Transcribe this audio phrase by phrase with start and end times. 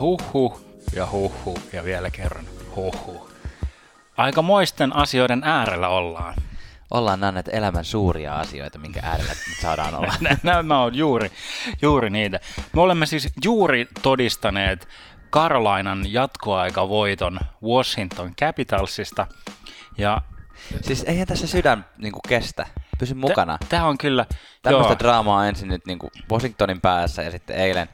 [0.00, 0.60] huhhuh
[0.94, 2.44] ja huhhuh ja vielä kerran
[2.76, 3.30] huhhuh.
[4.16, 6.34] Aika moisten asioiden äärellä ollaan.
[6.90, 10.14] Ollaan nämä näitä elämän suuria asioita, minkä äärellä nyt saadaan olla.
[10.42, 11.32] Nämä on juuri,
[11.82, 12.40] juuri niitä.
[12.72, 14.88] Me olemme siis juuri todistaneet
[15.32, 19.26] Carolinan jatkoaikavoiton Washington Capitalsista.
[19.98, 20.20] Ja
[20.82, 22.66] Siis eihän tässä sydän niin kestä.
[22.98, 23.58] Pysy mukana.
[23.68, 24.26] Tämä on kyllä...
[24.62, 24.98] Tämmöistä joo.
[24.98, 25.98] draamaa ensin nyt niin
[26.30, 27.88] Washingtonin päässä ja sitten eilen,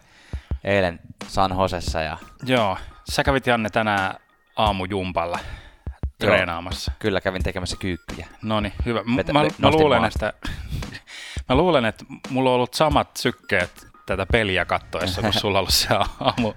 [0.64, 2.00] eilen San Josessa.
[2.00, 2.16] Ja...
[2.42, 2.76] Joo,
[3.12, 4.14] sä kävit Janne tänään
[4.56, 5.38] aamujumpalla
[6.18, 6.92] treenaamassa.
[6.98, 8.26] Kyllä kävin tekemässä kyykkyjä.
[8.42, 9.02] No niin, hyvä.
[9.04, 10.32] M- Vetä- mä, mä, luulen, että,
[11.48, 15.74] mä luulen, että mulla on ollut samat sykkeet tätä peliä kattoessa, kun sulla on ollut
[15.74, 15.88] se
[16.20, 16.52] aamu,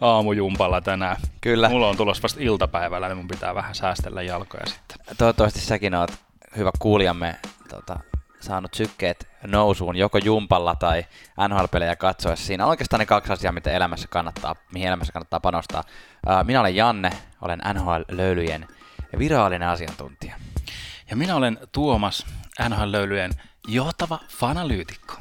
[0.00, 1.16] aamujumpalla tänään.
[1.40, 1.68] Kyllä.
[1.68, 5.16] Mulla on tulossa vasta iltapäivällä, niin mun pitää vähän säästellä jalkoja sitten.
[5.18, 6.10] Toivottavasti säkin oot
[6.56, 7.36] hyvä kuulijamme
[7.68, 8.00] tota,
[8.40, 11.04] saanut sykkeet nousuun joko jumpalla tai
[11.48, 12.46] NHL-pelejä katsoessa.
[12.46, 15.84] Siinä on oikeastaan ne kaksi asiaa, mitä elämässä kannattaa, mihin elämässä kannattaa panostaa.
[16.44, 18.68] Minä olen Janne, olen NHL-löylyjen
[19.18, 20.34] virallinen asiantuntija.
[21.10, 22.26] Ja minä olen Tuomas,
[22.68, 23.30] NHL-löylyjen
[23.68, 25.14] johtava fanalyytikko.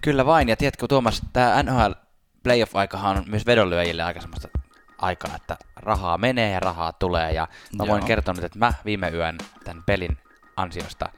[0.00, 1.92] Kyllä vain, ja tiedätkö Tuomas, tämä NHL
[2.42, 4.48] playoff-aikahan on myös vedonlyöjille aika semmoista
[4.98, 8.06] aikaa, että rahaa menee ja rahaa tulee, ja mä voin Joo.
[8.06, 10.18] kertoa nyt, että mä viime yön tämän pelin
[10.56, 11.08] ansiosta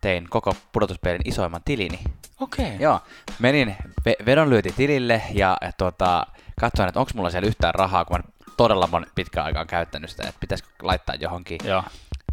[0.00, 2.00] tein koko pudotuspelin isoimman tilini.
[2.40, 2.76] Okei.
[2.80, 3.00] Joo,
[3.38, 3.76] menin
[4.08, 6.26] ve- vedonlyötitilille ja, ja tota,
[6.60, 8.22] katsoin, että onko mulla siellä yhtään rahaa, kun mä
[8.56, 11.84] todella mon pitkään aikaan käyttänyt sitä, että pitäisikö laittaa johonkin Joo.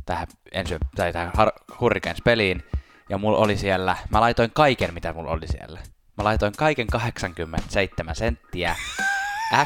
[0.06, 2.64] tähän, ensi, tai tähän Har- Hurricanes-peliin.
[3.10, 5.80] Ja mulla oli siellä, mä laitoin kaiken, mitä mulla oli siellä.
[6.18, 8.76] Mä laitoin kaiken 87 senttiä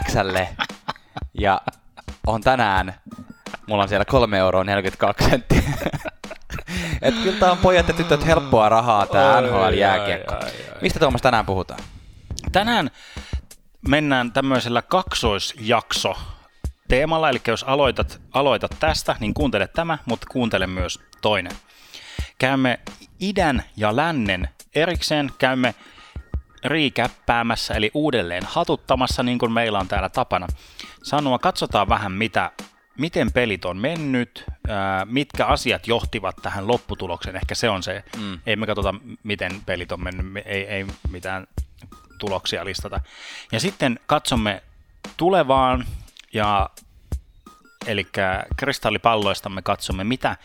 [0.06, 0.50] Xlle.
[1.34, 1.62] Ja
[2.28, 2.94] on tänään,
[3.68, 5.62] mulla on siellä 3 euroa 42 senttiä.
[7.02, 10.36] Et kyllä tää on pojat ja tytöt helppoa rahaa Ai, NHL-jääkiekko.
[10.82, 11.80] Mistä Tuomas tänään puhutaan?
[12.52, 12.92] Tänään
[13.88, 16.18] mennään tämmöisellä kaksoisjakso
[16.88, 21.52] teemalla, eli jos aloitat, aloitat tästä, niin kuuntele tämä, mutta kuuntele myös toinen.
[22.38, 22.80] Käymme
[23.20, 25.76] idän ja lännen erikseen, käymme
[26.66, 30.48] riikäppäämässä, eli uudelleen hatuttamassa, niin kuin meillä on täällä tapana.
[31.04, 32.52] Sanoa, katsotaan vähän, mitä,
[33.00, 34.46] miten pelit on mennyt,
[35.06, 37.36] mitkä asiat johtivat tähän lopputulokseen.
[37.36, 38.04] Ehkä se on se.
[38.18, 38.40] Mm.
[38.46, 41.48] Ei me katsota, miten pelit on mennyt, me- ei, ei mitään
[42.18, 43.02] tuloksia listata.
[43.52, 44.64] Ja sitten katsomme
[45.18, 45.86] tulevaan,
[46.34, 46.70] ja
[47.88, 48.08] eli
[48.58, 50.38] kristallipalloista me katsomme, mitä,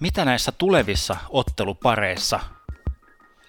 [0.00, 2.40] mitä näissä tulevissa ottelupareissa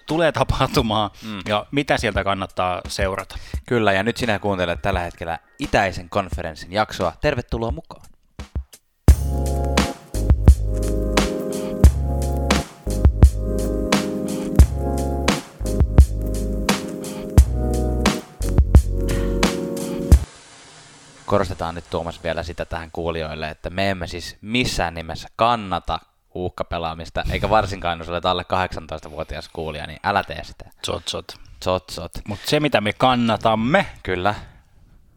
[0.06, 1.40] tulee tapahtumaan mm.
[1.48, 3.38] ja mitä sieltä kannattaa seurata.
[3.66, 7.12] Kyllä, ja nyt sinä kuuntelet tällä hetkellä Itäisen konferenssin jaksoa.
[7.20, 8.11] Tervetuloa mukaan.
[21.32, 25.98] Korostetaan nyt Tuomas vielä sitä tähän kuulijoille, että me emme siis missään nimessä kannata
[26.34, 28.44] uhkapelaamista, eikä varsinkaan jos olet alle
[29.06, 30.64] 18-vuotias kuulija, niin älä tee sitä.
[30.86, 31.36] Zotsot.
[31.64, 32.12] Zotsot.
[32.28, 34.34] Mutta se, mitä me kannatamme, Kyllä.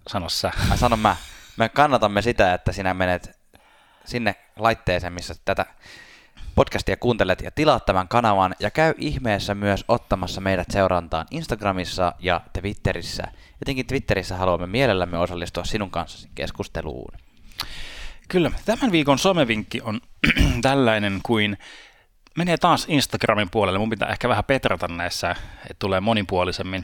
[0.08, 0.52] sano sä.
[0.70, 1.16] Mä sanon mä.
[1.58, 3.40] Me kannatamme sitä, että sinä menet
[4.06, 5.66] sinne laitteeseen, missä tätä
[6.56, 12.42] podcastia kuuntelet ja tilaat tämän kanavan ja käy ihmeessä myös ottamassa meidät seurantaan Instagramissa ja
[12.62, 13.24] Twitterissä.
[13.62, 17.12] Jotenkin Twitterissä haluamme mielellämme osallistua sinun kanssasi keskusteluun.
[18.28, 20.02] Kyllä, tämän viikon somevinkki on
[20.62, 21.58] tällainen kuin
[22.38, 23.80] menee taas Instagramin puolelle.
[23.80, 26.84] Mun pitää ehkä vähän petrata näissä, että tulee monipuolisemmin.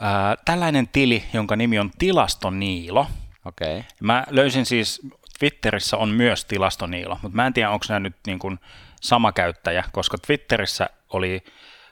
[0.00, 3.06] Ää, tällainen tili, jonka nimi on Tilastoniilo.
[3.44, 3.78] Okei.
[3.78, 3.90] Okay.
[4.00, 5.00] Mä löysin siis,
[5.38, 8.58] Twitterissä on myös Tilastoniilo, mutta mä en tiedä, onko nämä nyt niin kuin
[9.00, 11.44] sama käyttäjä, koska Twitterissä oli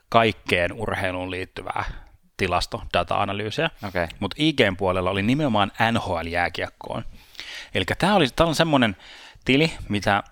[0.09, 1.85] kaikkeen urheiluun liittyvää
[2.37, 4.07] tilasto, data-analyysiä, Okei.
[4.21, 7.05] mutta IGn puolella oli nimenomaan NHL-jääkiekkoon.
[7.75, 8.97] Eli tämä oli, tää on semmoinen
[9.45, 10.23] tili, mitä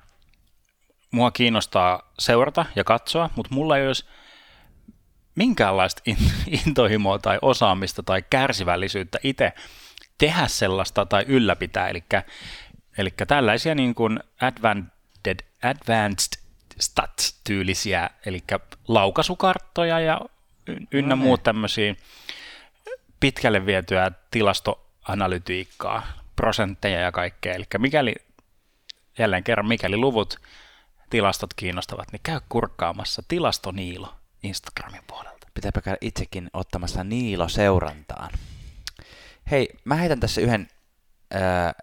[1.10, 4.06] mua kiinnostaa seurata ja katsoa, mutta mulla ei olisi
[5.34, 6.32] minkäänlaista in-
[6.66, 9.52] intohimoa tai osaamista tai kärsivällisyyttä itse
[10.18, 11.88] tehdä sellaista tai ylläpitää.
[11.88, 12.04] Eli,
[12.98, 16.44] eli tällaisia niin kuin advanced, advanced
[16.80, 18.44] stats-tyylisiä, eli
[18.88, 20.20] laukaisukarttoja ja
[20.92, 21.94] ynnä No muut tämmöisiä
[23.20, 26.06] pitkälle vietyä tilastoanalytiikkaa,
[26.36, 27.54] prosentteja ja kaikkea.
[27.54, 28.14] Eli mikäli,
[29.18, 30.40] jälleen kerran, mikäli luvut,
[31.10, 35.46] tilastot kiinnostavat, niin käy kurkkaamassa Tilastoniilo Instagramin puolelta.
[35.54, 38.30] Pitääpä käydä itsekin ottamassa Niilo seurantaan.
[39.50, 40.68] Hei, mä heitän tässä yhden
[41.30, 41.74] ää,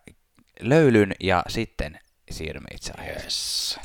[0.61, 1.99] löylyn ja sitten
[2.31, 3.23] siirrymme itse aiheeseen.
[3.25, 3.79] Yes.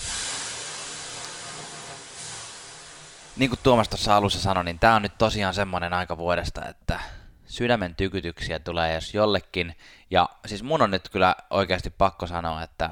[3.37, 7.01] Niin kuin Tuomas tuossa alussa sanoi, niin tämä on nyt tosiaan semmoinen aika vuodesta, että
[7.47, 9.75] sydämen tykytyksiä tulee jos jollekin.
[10.11, 12.91] Ja siis mun on nyt kyllä oikeasti pakko sanoa, että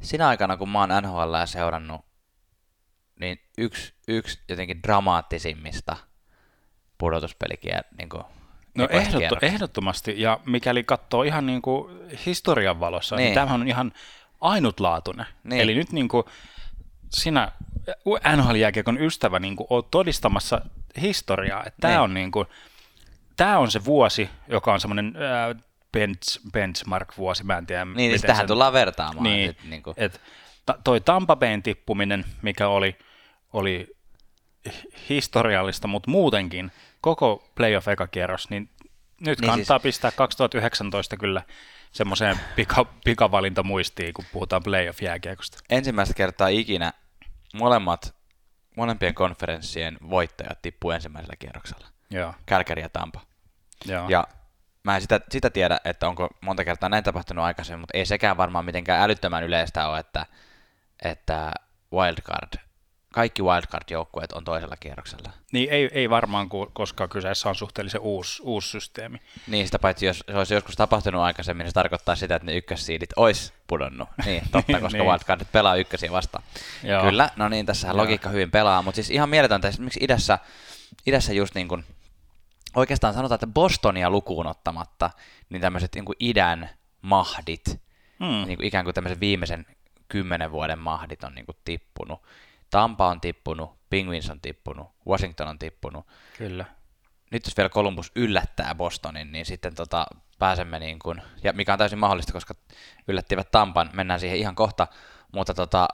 [0.00, 2.04] sinä aikana kun mä oon NHL seurannut,
[3.20, 5.96] niin yksi, yksi jotenkin dramaattisimmista
[6.98, 8.24] pudotuspelikiä niin kuin
[8.78, 13.68] No ehdotto, ehdottomasti, ja mikäli katsoo ihan niin kuin historian valossa, niin, niin tämähän on
[13.68, 13.92] ihan
[14.40, 15.26] ainutlaatuinen.
[15.44, 15.60] Niin.
[15.60, 16.24] Eli nyt niin kuin
[17.12, 17.52] sinä
[18.36, 20.60] NHL-jääkiekon ystävä niin kuin olet todistamassa
[21.00, 21.64] historiaa.
[21.66, 22.00] Että tämä, niin.
[22.00, 22.46] on niin kuin,
[23.36, 27.84] tämä on se vuosi, joka on semmoinen äh, bench, benchmark-vuosi, mä en tiedä.
[27.84, 28.46] Niin, niin tähän sen...
[28.46, 29.24] tullaan vertaamaan.
[29.24, 29.94] Niin, nyt, niin kuin.
[29.96, 30.20] et,
[30.66, 32.96] ta, toi Tampa Bayn tippuminen, mikä oli,
[33.52, 33.86] oli
[35.08, 38.70] historiallista, mutta muutenkin koko playoff eka kierros, niin
[39.20, 39.82] nyt niin kannattaa siis...
[39.82, 41.42] pistää 2019 kyllä
[41.92, 45.58] semmoiseen pika, pikavalintamuistiin, kun puhutaan playoff-jääkiekosta.
[45.70, 46.92] Ensimmäistä kertaa ikinä
[47.54, 48.14] molemmat,
[48.76, 51.86] molempien konferenssien voittajat tippuu ensimmäisellä kierroksella.
[52.10, 52.34] Joo.
[52.46, 53.20] Kälkäri ja Tampa.
[53.84, 54.08] Joo.
[54.08, 54.26] Ja
[54.84, 58.36] mä en sitä, sitä tiedä, että onko monta kertaa näin tapahtunut aikaisemmin, mutta ei sekään
[58.36, 60.26] varmaan mitenkään älyttömän yleistä ole, että,
[61.02, 61.52] että
[61.92, 62.67] wildcard
[63.18, 65.30] kaikki wildcard-joukkueet on toisella kierroksella.
[65.52, 69.18] Niin ei, ei varmaan, koska kyseessä on suhteellisen uusi, uusi systeemi.
[69.46, 72.56] Niin, sitä paitsi jos se olisi joskus tapahtunut aikaisemmin, niin se tarkoittaa sitä, että ne
[72.56, 74.08] ykkössiidit olisi pudonnut.
[74.24, 75.10] Niin, totta, niin, koska niin.
[75.10, 76.44] wildcardit pelaa ykkösiä vastaan.
[76.82, 77.02] Joo.
[77.02, 80.38] Kyllä, no niin, tässä logiikka hyvin pelaa, mutta siis ihan mieletöntä, miksi idässä,
[81.06, 81.84] idässä just niin kuin,
[82.76, 85.10] oikeastaan sanotaan, että Bostonia lukuun ottamatta,
[85.50, 86.70] niin tämmöiset niin kuin idän
[87.02, 87.80] mahdit,
[88.20, 88.46] hmm.
[88.46, 89.66] niin kuin ikään kuin tämmöisen viimeisen
[90.08, 92.22] kymmenen vuoden mahdit on niin kuin tippunut.
[92.70, 96.06] Tampa on tippunut, Penguins on tippunut, Washington on tippunut.
[96.38, 96.64] Kyllä.
[97.30, 100.06] Nyt jos vielä Columbus yllättää Bostonin, niin sitten tota,
[100.38, 102.54] pääsemme niin kuin, ja mikä on täysin mahdollista, koska
[103.08, 104.86] yllättivät Tampan, mennään siihen ihan kohta,
[105.32, 105.88] mutta tota,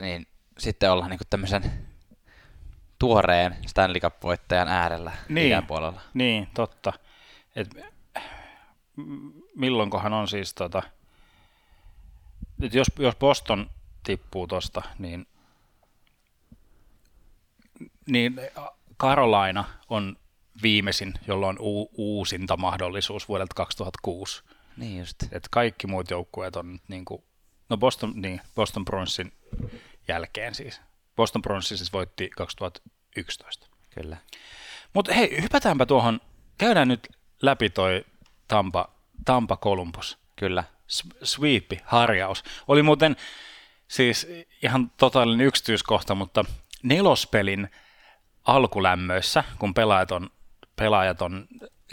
[0.00, 0.26] niin
[0.58, 1.72] sitten ollaan niin kuin tämmöisen
[2.98, 6.00] tuoreen Stanley Cup-voittajan äärellä niin, puolella.
[6.14, 6.92] Niin, totta.
[7.56, 7.68] Et,
[9.56, 10.82] milloinkohan on siis tota,
[12.62, 13.70] että jos, jos Boston
[14.02, 15.26] tippuu tosta, niin
[18.06, 18.40] niin
[19.00, 20.16] Carolina on
[20.62, 24.42] viimeisin, jolla on u- uusinta mahdollisuus vuodelta 2006.
[24.76, 25.16] Niin just.
[25.32, 27.24] Et kaikki muut joukkueet on niin kuin,
[27.68, 29.32] no Boston, niin, Boston Bruinsin
[30.08, 30.80] jälkeen siis.
[31.16, 33.66] Boston Bruins siis voitti 2011.
[33.90, 34.16] Kyllä.
[34.94, 36.20] Mutta hei, hypätäänpä tuohon,
[36.58, 37.08] käydään nyt
[37.42, 38.04] läpi toi
[38.48, 38.88] Tampa,
[39.24, 40.18] Tampa Columbus.
[40.36, 40.64] Kyllä.
[41.22, 42.44] Sweepi, harjaus.
[42.68, 43.16] Oli muuten
[43.88, 44.26] siis
[44.62, 46.44] ihan totaalinen yksityiskohta, mutta
[46.82, 47.70] nelospelin
[48.44, 50.30] alkulämmöissä, kun pelaajat on,
[50.76, 51.46] pelaajat on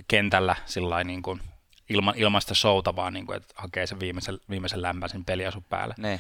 [0.08, 1.42] kentällä sillä niin kuin
[1.90, 5.96] ilman, ilmaista showta vaan, niin kuin, että hakee sen viimeisen, viimeisen lämpöisen peliasun päälle.
[5.98, 6.20] Ne.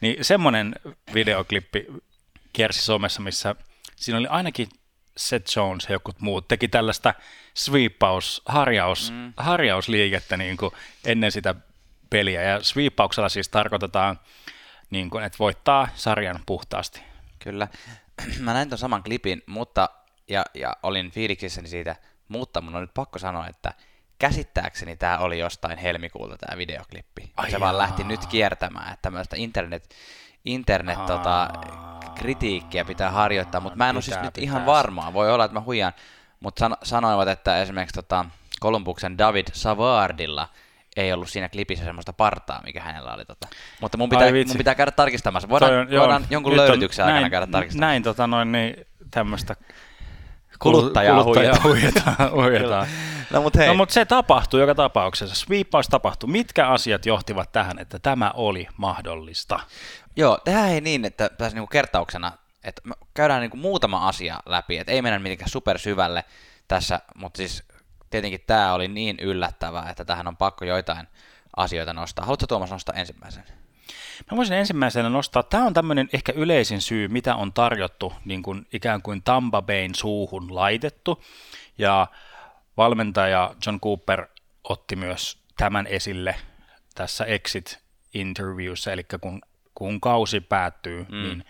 [0.00, 0.74] Niin semmoinen
[1.14, 1.86] videoklippi
[2.52, 3.54] kiersi somessa, missä
[3.96, 4.68] siinä oli ainakin
[5.16, 7.14] Seth Jones ja jotkut muut teki tällaista
[7.54, 9.32] sweepaus, harjaus, mm.
[9.36, 10.72] harjausliikettä niin kuin
[11.04, 11.54] ennen sitä
[12.10, 12.42] peliä.
[12.42, 14.20] Ja sweepauksella siis tarkoitetaan,
[14.90, 17.00] niin kuin, että voittaa sarjan puhtaasti.
[17.38, 17.68] Kyllä.
[18.40, 19.88] mä näin ton saman klipin, mutta,
[20.28, 21.96] ja, ja olin fiiliksissäni siitä,
[22.28, 23.72] mutta mun on nyt pakko sanoa, että
[24.18, 27.32] käsittääkseni tämä oli jostain helmikuulta tämä videoklippi.
[27.36, 27.60] Ai se jaa.
[27.60, 29.94] vaan lähti nyt kiertämään, että tämmöistä internet,
[30.44, 31.50] internet tota,
[32.14, 35.12] kritiikkiä pitää harjoittaa, mutta mä en ole siis nyt ihan varmaa.
[35.12, 35.92] Voi olla, että mä huijan,
[36.40, 38.24] mutta san, sanoivat, että esimerkiksi tota,
[38.60, 40.48] Kolumbuksen David Savardilla–
[40.96, 43.24] ei ollut siinä klipissä semmoista partaa, mikä hänellä oli.
[43.24, 43.48] Tota.
[43.80, 45.48] Mutta mun pitää, mun pitää käydä tarkistamassa.
[45.48, 47.86] Voidaan, on, voidaan joo, jonkun löydytyksen aikana näin, käydä tarkistamassa.
[47.86, 49.56] Näin tota noin, niin tämmöistä
[50.58, 52.30] kuluttajaa, kuluttajaa huijataan.
[52.32, 52.86] huijataan.
[53.32, 55.34] no, mutta no, mutta se tapahtui joka tapauksessa.
[55.34, 56.30] Sweepaus tapahtui.
[56.30, 59.60] Mitkä asiat johtivat tähän, että tämä oli mahdollista?
[60.16, 62.32] Joo, tehdään ei niin, että tässä niinku kertauksena,
[62.64, 62.82] että
[63.14, 66.24] käydään niinku muutama asia läpi, että ei mennä mitenkään supersyvälle
[66.68, 67.64] tässä, mutta siis
[68.10, 71.08] tietenkin tämä oli niin yllättävää, että tähän on pakko joitain
[71.56, 72.24] asioita nostaa.
[72.24, 73.44] Haluatko Tuomas nostaa ensimmäisen?
[74.30, 78.66] Mä voisin ensimmäisenä nostaa, tämä on tämmöinen ehkä yleisin syy, mitä on tarjottu niin kuin
[78.72, 81.24] ikään kuin Tampa Bayn suuhun laitettu.
[81.78, 82.06] Ja
[82.76, 84.26] valmentaja John Cooper
[84.64, 86.34] otti myös tämän esille
[86.94, 87.78] tässä exit
[88.14, 89.40] interviewssä, eli kun,
[89.74, 91.22] kun kausi päättyy, mm.
[91.22, 91.44] niin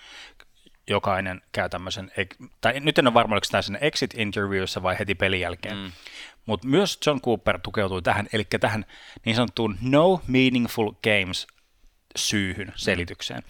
[0.89, 2.13] jokainen käy tämmöisen,
[2.61, 5.93] tai nyt en ole varma, oliko tämä exit interviewssä vai heti pelin jälkeen, mm.
[6.47, 8.85] Mutta myös John Cooper tukeutui tähän, eli tähän
[9.25, 11.47] niin sanottuun no meaningful games
[12.17, 13.43] syyhyn, selitykseen.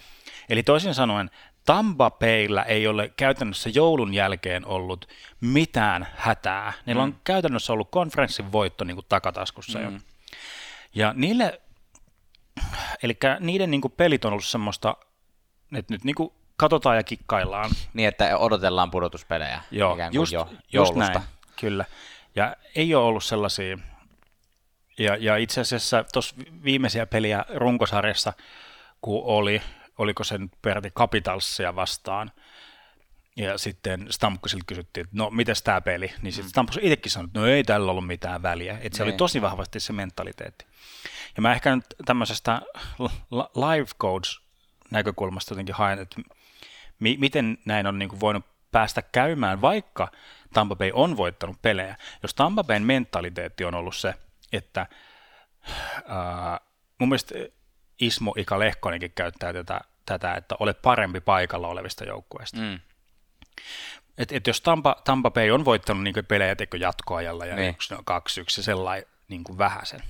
[0.48, 1.30] Eli toisin sanoen,
[1.66, 5.08] Tampa Bayllä ei ole käytännössä joulun jälkeen ollut
[5.40, 6.72] mitään hätää.
[6.86, 7.16] Niillä on mm.
[7.24, 9.84] käytännössä ollut konferenssin voitto niin kuin takataskussa mm.
[9.84, 9.90] jo.
[10.94, 11.60] Ja niille,
[13.02, 14.96] eli niiden niin kuin pelit on ollut semmoista,
[15.74, 17.70] että nyt niin kuin katsotaan ja kikkaillaan.
[17.94, 21.20] Niin, että odotellaan pudotuspelejä Joo, just, jo just näin,
[21.60, 21.84] kyllä.
[22.36, 23.78] Ja ei ole ollut sellaisia,
[24.98, 28.32] ja, ja itse asiassa tuossa viimeisiä peliä runkosarjassa,
[29.00, 29.62] kun oli,
[29.98, 32.32] oliko se nyt peräti Capitalsia vastaan,
[33.36, 36.50] ja sitten Stamkosilta kysyttiin, että no mites tämä peli, niin sitten mm.
[36.50, 39.08] Stamkos itsekin sanoi, että no ei tällä ollut mitään väliä, että se ei.
[39.08, 40.66] oli tosi vahvasti se mentaliteetti.
[41.36, 42.62] Ja mä ehkä nyt tämmöisestä
[43.54, 44.40] live coach
[44.90, 46.20] näkökulmasta jotenkin haen, että
[46.98, 50.10] mi- miten näin on niin kuin voinut päästä käymään, vaikka
[50.56, 51.96] Tampa Bay on voittanut pelejä.
[52.22, 54.14] Jos Tampa Bayn mentaliteetti on ollut se,
[54.52, 54.86] että
[56.08, 56.60] ää,
[56.98, 57.34] mun mielestä
[58.00, 62.60] Ismo Ika Lehkonenkin käyttää tätä, tätä, että ole parempi paikalla olevista joukkueista.
[62.60, 62.80] Mm.
[64.18, 67.70] Et, et jos Tampa, Tampa Bay on voittanut niin pelejä teko jatkoajalla ja niin.
[67.70, 70.02] yksi, no, kaksi yksi sellainen niin vähäsen,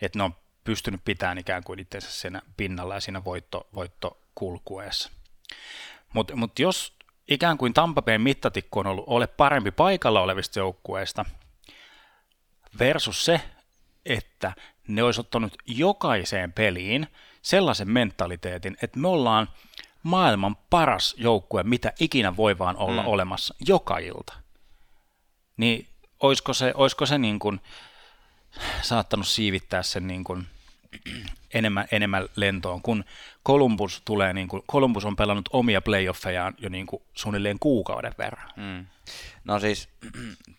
[0.00, 5.10] että ne on pystynyt pitämään ikään kuin itsensä siinä pinnalla ja siinä voitto, voittokulkueessa.
[6.12, 6.96] Mutta mut jos
[7.28, 11.24] ikään kuin Tampapeen mittatikku on ollut ole parempi paikalla olevista joukkueista
[12.78, 13.40] versus se,
[14.06, 14.52] että
[14.88, 17.06] ne olisi ottanut jokaiseen peliin
[17.42, 19.48] sellaisen mentaliteetin, että me ollaan
[20.02, 23.08] maailman paras joukkue, mitä ikinä voi vaan olla mm.
[23.08, 24.32] olemassa joka ilta.
[25.56, 25.86] Niin
[26.20, 27.60] olisiko se, olisiko se niin kuin
[28.82, 30.46] saattanut siivittää sen niin kuin
[31.58, 33.04] enemmän, enemmän lentoon, kun
[33.46, 38.50] Columbus tulee, niin kuin, Columbus on pelannut omia playoffejaan jo niin kuin suunnilleen kuukauden verran.
[38.56, 38.86] Mm.
[39.44, 39.88] No siis,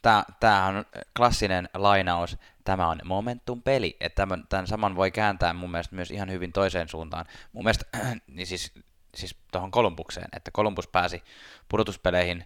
[0.40, 0.86] tämä on
[1.18, 6.32] klassinen lainaus, tämä on momentum-peli, että tämän, tämän saman voi kääntää mun mielestä myös ihan
[6.32, 7.26] hyvin toiseen suuntaan.
[7.54, 7.86] Mun mielestä,
[8.28, 8.74] niin siis,
[9.16, 11.24] siis tuohon Kolumbukseen, että Columbus pääsi
[11.70, 12.46] pudotuspeleihin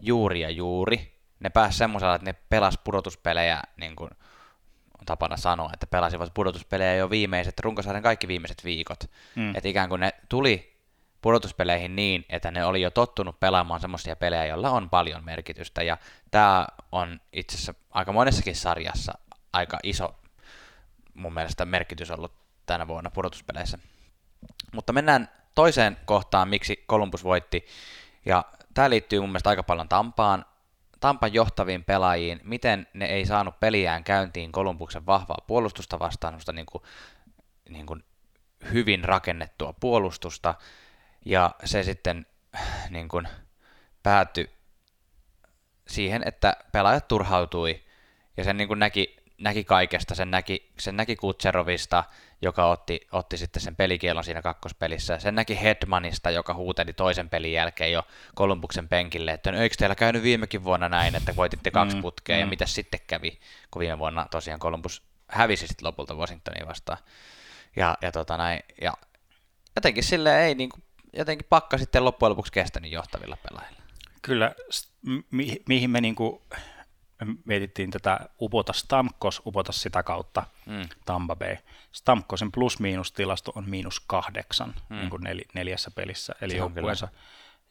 [0.00, 4.10] juuri ja juuri, ne pääsi semmoisella, että ne pelas pudotuspelejä niin kuin
[4.98, 9.10] on tapana sanoa, että pelasivat pudotuspelejä jo viimeiset, runkosarjan kaikki viimeiset viikot.
[9.34, 9.56] Mm.
[9.56, 10.78] Että ikään kuin ne tuli
[11.22, 15.82] pudotuspeleihin niin, että ne oli jo tottunut pelaamaan semmoisia pelejä, joilla on paljon merkitystä.
[15.82, 15.96] Ja
[16.30, 19.12] tämä on itse asiassa aika monessakin sarjassa
[19.52, 20.14] aika iso
[21.14, 22.32] mun mielestä merkitys ollut
[22.66, 23.78] tänä vuonna pudotuspeleissä.
[24.72, 27.66] Mutta mennään toiseen kohtaan, miksi Columbus voitti.
[28.24, 30.44] Ja tämä liittyy mun mielestä aika paljon Tampaan.
[31.00, 36.82] Tampan johtaviin pelaajiin, miten ne ei saanut peliään käyntiin Kolumbuksen vahvaa puolustusta vastaan, niin kuin,
[37.68, 38.04] niin kuin
[38.72, 40.54] hyvin rakennettua puolustusta,
[41.24, 42.26] ja se sitten
[42.90, 43.28] niin kuin,
[44.02, 44.50] päätyi
[45.88, 47.82] siihen, että pelaajat turhautui,
[48.36, 52.04] ja sen niin kuin näki, näki kaikesta, sen näki, sen näki Kutserovista,
[52.42, 55.18] joka otti, otti sitten sen pelikielon siinä kakkospelissä.
[55.18, 58.02] Sen näki Hedmanista, joka huuteli toisen pelin jälkeen jo
[58.34, 62.36] Kolumbuksen penkille, että no eikö teillä käynyt viimekin vuonna näin, että voititte kaksi mm, putkea,
[62.36, 62.40] mm.
[62.40, 63.38] ja mitä sitten kävi,
[63.70, 66.98] kun viime vuonna tosiaan Kolumbus hävisi sitten lopulta Washingtonia vastaan.
[67.76, 68.92] Ja, ja, tota näin, ja
[69.76, 73.82] jotenkin sille ei niin kuin, jotenkin pakka sitten loppujen lopuksi kestänyt johtavilla pelaajilla.
[74.22, 74.54] Kyllä,
[75.30, 76.40] mi- mihin me niin kuin
[77.24, 80.88] me mietittiin tätä upota Stamkos, upota sitä kautta mm.
[81.04, 81.56] Tampa Bay.
[81.92, 84.96] Stamkosin plus-miinus-tilasto on miinus kahdeksan mm.
[84.96, 87.08] niin kuin nel, neljässä pelissä, eli joukkueensa,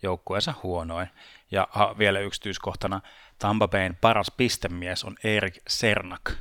[0.04, 1.08] joukkueensa huonoin.
[1.52, 3.02] Ja ha, vielä yksityiskohtana,
[3.40, 6.32] Tampa Bayn paras pistemies on Erik Sernak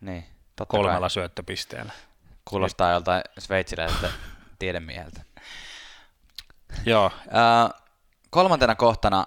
[0.00, 0.24] niin,
[0.56, 1.10] totta kolmella kai.
[1.10, 1.92] syöttöpisteellä.
[2.44, 4.10] Kuulostaa joltain sveitsiläiseltä
[4.58, 5.22] tiedemieheltä.
[6.86, 7.10] Joo.
[8.30, 9.26] Kolmantena kohtana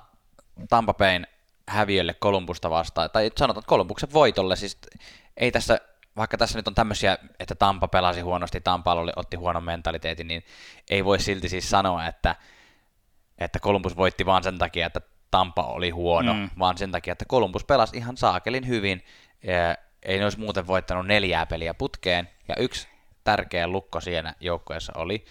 [0.70, 1.28] Tampa Bayn
[1.72, 4.78] häviölle Kolumbusta vastaan, tai sanotaan, Kolumbuksen voitolle, siis
[5.38, 5.80] ei tässä,
[6.18, 10.44] vaikka tässä nyt on tämmöisiä, että Tampa pelasi huonosti, Tampa oli, otti huonon mentaliteetin, niin
[10.90, 12.36] ei voi silti siis sanoa, että,
[13.38, 15.02] että Kolumbus voitti vaan sen takia, että
[15.32, 16.50] Tampa oli huono, mm.
[16.60, 19.04] vaan sen takia, että Kolumbus pelasi ihan saakelin hyvin,
[20.04, 22.88] ei ne olisi muuten voittanut neljää peliä putkeen, ja yksi
[23.24, 25.26] tärkeä lukko siinä joukkueessa oli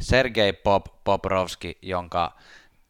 [0.00, 2.32] Sergei Pop Poprovski, jonka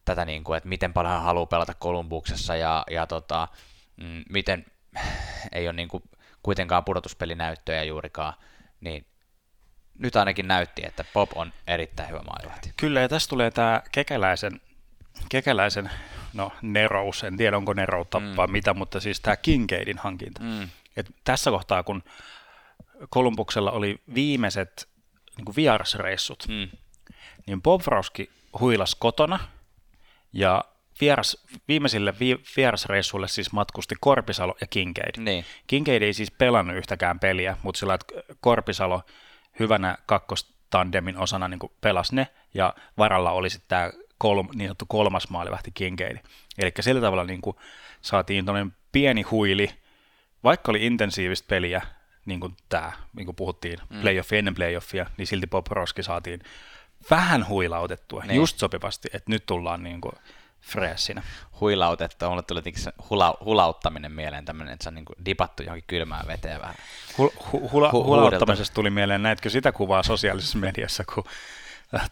[0.05, 3.49] tätä, niin kuin, että miten paljon hän haluaa pelata Kolumbuksessa ja, ja tota,
[3.97, 4.67] mm, miten
[5.53, 6.03] ei ole niin kuin,
[6.43, 8.35] kuitenkaan pudotuspelinäyttöjä juurikaan,
[8.81, 9.07] niin
[9.99, 12.73] nyt ainakin näytti, että Pop on erittäin hyvä maalivahti.
[12.77, 14.61] Kyllä, ja tässä tulee tämä kekäläisen,
[15.29, 15.91] kekäläisen
[16.33, 18.37] no nerous, en tiedä onko neroutta mm.
[18.37, 20.41] vai mitä, mutta siis tämä Kincaidin hankinta.
[20.43, 20.69] Mm.
[20.97, 22.03] Et tässä kohtaa, kun
[23.09, 24.89] Kolumbuksella oli viimeiset
[25.37, 26.69] niin vierasreissut, mm.
[27.47, 28.31] niin Bob Frauski
[28.61, 29.39] huilas kotona–
[30.35, 30.65] ja
[31.01, 35.15] vieras, viimeisille vi, vierasreissuille siis matkusti Korpisalo ja Kinkeid.
[35.19, 35.45] Niin.
[35.67, 39.03] Kinkeid ei siis pelannut yhtäkään peliä, mutta sillä että Korpisalo
[39.59, 45.31] hyvänä kakkostandemin osana niin pelasi ne, ja varalla oli sitten tämä kolm, niin sanottu kolmas
[45.31, 46.17] maalivahti Kinkeid.
[46.59, 47.57] Eli sillä tavalla niin kuin
[48.01, 48.45] saatiin
[48.93, 49.71] pieni huili,
[50.45, 51.83] vaikka oli intensiivistä peliä,
[52.27, 54.01] niin kuin tämä, niin kuin puhuttiin, mm.
[54.01, 56.41] playoffi ennen playoffia, niin silti Bob Roski saatiin
[57.11, 58.37] vähän huilautettua, niin.
[58.37, 60.13] just sopivasti, että nyt tullaan niin kuin
[60.61, 61.23] freessinä.
[61.61, 65.85] Huilautettu, mulle tuli se hula, hulauttaminen mieleen, tämmöinen, että se on niin kuin dipattu johonkin
[65.87, 66.75] kylmään veteen vähän.
[67.19, 71.25] Hu, hu, hula, Hu- hulauttamisesta tuli mieleen, näetkö sitä kuvaa sosiaalisessa mediassa, kun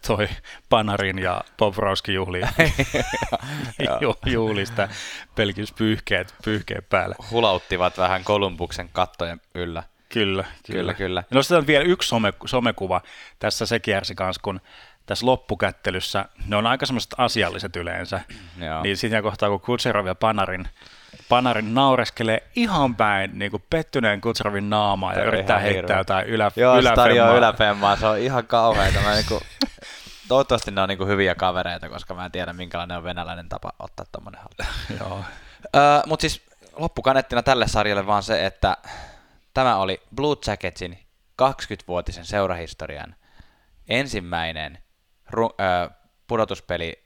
[0.06, 0.28] toi
[0.68, 2.40] Panarin ja Bobrovski juhli,
[4.00, 4.88] ju, juhlista
[5.34, 7.16] pelkis pyyhkeet, pyyhkeet päälle.
[7.30, 9.82] Hulauttivat vähän Kolumbuksen kattojen yllä.
[10.12, 10.78] Kyllä, kyllä.
[10.80, 11.20] Kyllä, kyllä.
[11.30, 13.00] Ja nostetaan vielä yksi some, somekuva.
[13.38, 14.60] Tässä se kiersi kanssa, kun
[15.06, 18.20] tässä loppukättelyssä, ne on aika semmoiset asialliset yleensä,
[18.58, 18.82] Joo.
[18.82, 20.68] niin siinä kohtaa, kun Kutserov ja Panarin,
[21.28, 25.98] Panarin naureskelee ihan päin niin kuin pettyneen Kutserovin naamaa ja yrittää heittää hirveä.
[25.98, 27.36] jotain ylä, Joo, yläfemmaa.
[27.36, 29.00] yläfemmaa, se on ihan kauheeta.
[29.00, 29.40] Mä niinku,
[30.28, 34.06] toivottavasti ne on niinku hyviä kavereita, koska mä en tiedä minkälainen on venäläinen tapa ottaa
[34.12, 34.98] tommonen haltuun.
[35.00, 35.24] Joo.
[35.76, 36.42] Öö, Mutta siis
[36.76, 38.76] loppukanettina tälle sarjalle vaan se, että
[39.54, 40.98] tämä oli Blue Jacketsin
[41.42, 43.16] 20-vuotisen seurahistorian
[43.88, 44.78] ensimmäinen
[45.30, 45.88] ru- öö,
[46.26, 47.04] pudotuspeli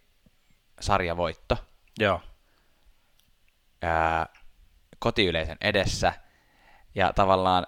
[0.81, 1.57] sarjavoitto
[1.99, 2.21] Joo.
[3.85, 3.91] öö,
[4.99, 6.13] kotiyleisön edessä.
[6.95, 7.67] Ja tavallaan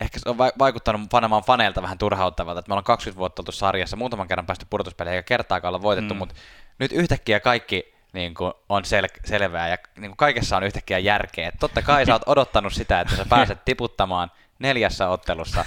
[0.00, 3.52] ehkä se on vai- vaikuttanut panemaan faneilta vähän turhauttavalta, että me ollaan 20 vuotta oltu
[3.52, 6.18] sarjassa, muutaman kerran päästy pudotuspeleihin eikä kertaakaan olla voitettu, mm.
[6.18, 6.34] mutta
[6.78, 11.48] nyt yhtäkkiä kaikki niin kuin, on sel- selvää ja niin kuin, kaikessa on yhtäkkiä järkeä.
[11.48, 15.64] Et totta kai sä oot odottanut sitä, että sä pääset tiputtamaan neljässä ottelussa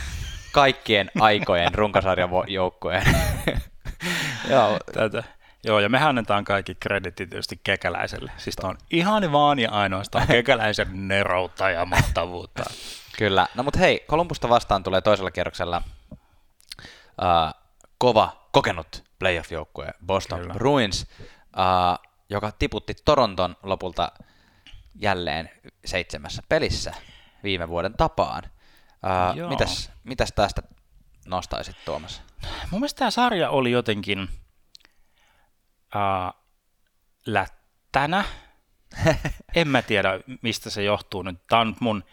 [0.51, 3.03] kaikkien aikojen runkosarjan joukkueen.
[4.51, 5.23] Joo, Tätä.
[5.63, 8.31] Joo, ja me annetaan kaikki kreditit tietysti kekäläiselle.
[8.37, 12.63] Siis on ihan vaan ja ainoastaan kekäläisen neroutta ja mahtavuutta.
[13.17, 13.47] Kyllä.
[13.55, 16.17] No mutta hei, Kolumbusta vastaan tulee toisella kierroksella uh,
[17.97, 20.53] kova, kokenut playoff-joukkue Boston Kyllä.
[20.53, 20.59] Kyllä.
[20.59, 21.07] Bruins,
[21.41, 24.11] uh, joka tiputti Toronton lopulta
[24.95, 25.49] jälleen
[25.85, 26.93] seitsemässä pelissä
[27.43, 28.43] viime vuoden tapaan.
[29.35, 29.49] Joo.
[29.49, 30.61] mitäs, mitäs tästä
[31.25, 32.21] nostaisit Tuomas?
[32.71, 34.29] Mun mielestä tämä sarja oli jotenkin
[35.95, 36.33] uh,
[37.25, 38.23] lättänä.
[39.55, 40.09] en mä tiedä,
[40.41, 41.47] mistä se johtuu nyt.
[41.47, 42.03] Tämä on nyt mun,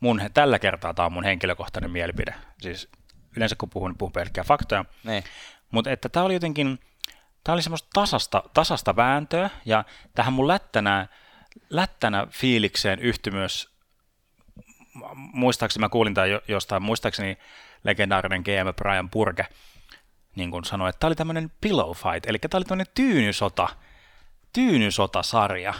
[0.00, 2.34] mun, tällä kertaa tämä on mun henkilökohtainen mielipide.
[2.60, 2.88] Siis
[3.36, 4.84] yleensä kun puhun, niin puhun pelkkää faktoja.
[5.04, 5.24] Niin.
[5.70, 6.78] Mutta että tämä oli jotenkin,
[7.44, 11.06] tämä oli semmoista tasasta, tasasta vääntöä, ja tähän mun lättänä,
[11.70, 13.72] lättänä fiilikseen yhtyi myös,
[15.14, 17.38] muistaakseni mä kuulin tämän jo- jostain, muistaakseni
[17.84, 19.46] legendaarinen GM Brian Purke
[20.36, 23.68] niin kuin sanoi, että tämä oli tämmöinen pillow fight, eli tämä oli tämmöinen tyynysota,
[24.52, 25.74] tyynysotasarja.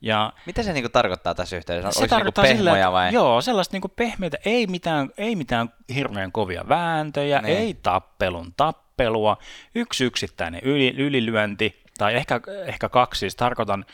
[0.00, 1.90] Ja Mitä se niinku tarkoittaa tässä yhteydessä?
[1.92, 3.12] se Oliko se niinku tarkoittaa pehmoja sillä, että, vai?
[3.12, 7.58] Joo, sellaista niinku pehmeitä, ei mitään, ei mitään hirveän kovia vääntöjä, Niin.
[7.58, 9.36] ei tappelun tappelua,
[9.74, 13.84] yksi yksittäinen yli, ylilyönti, tai ehkä, ehkä kaksi, siis tarkoitan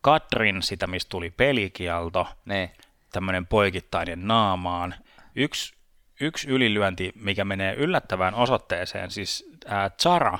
[0.00, 2.70] Katrin sitä, mistä tuli pelikielto, Niin.
[3.12, 4.94] tämmöinen poikittainen naamaan,
[5.36, 5.74] yksi,
[6.20, 10.38] yksi ylilyönti, mikä menee yllättävään osoitteeseen, siis ää, Zara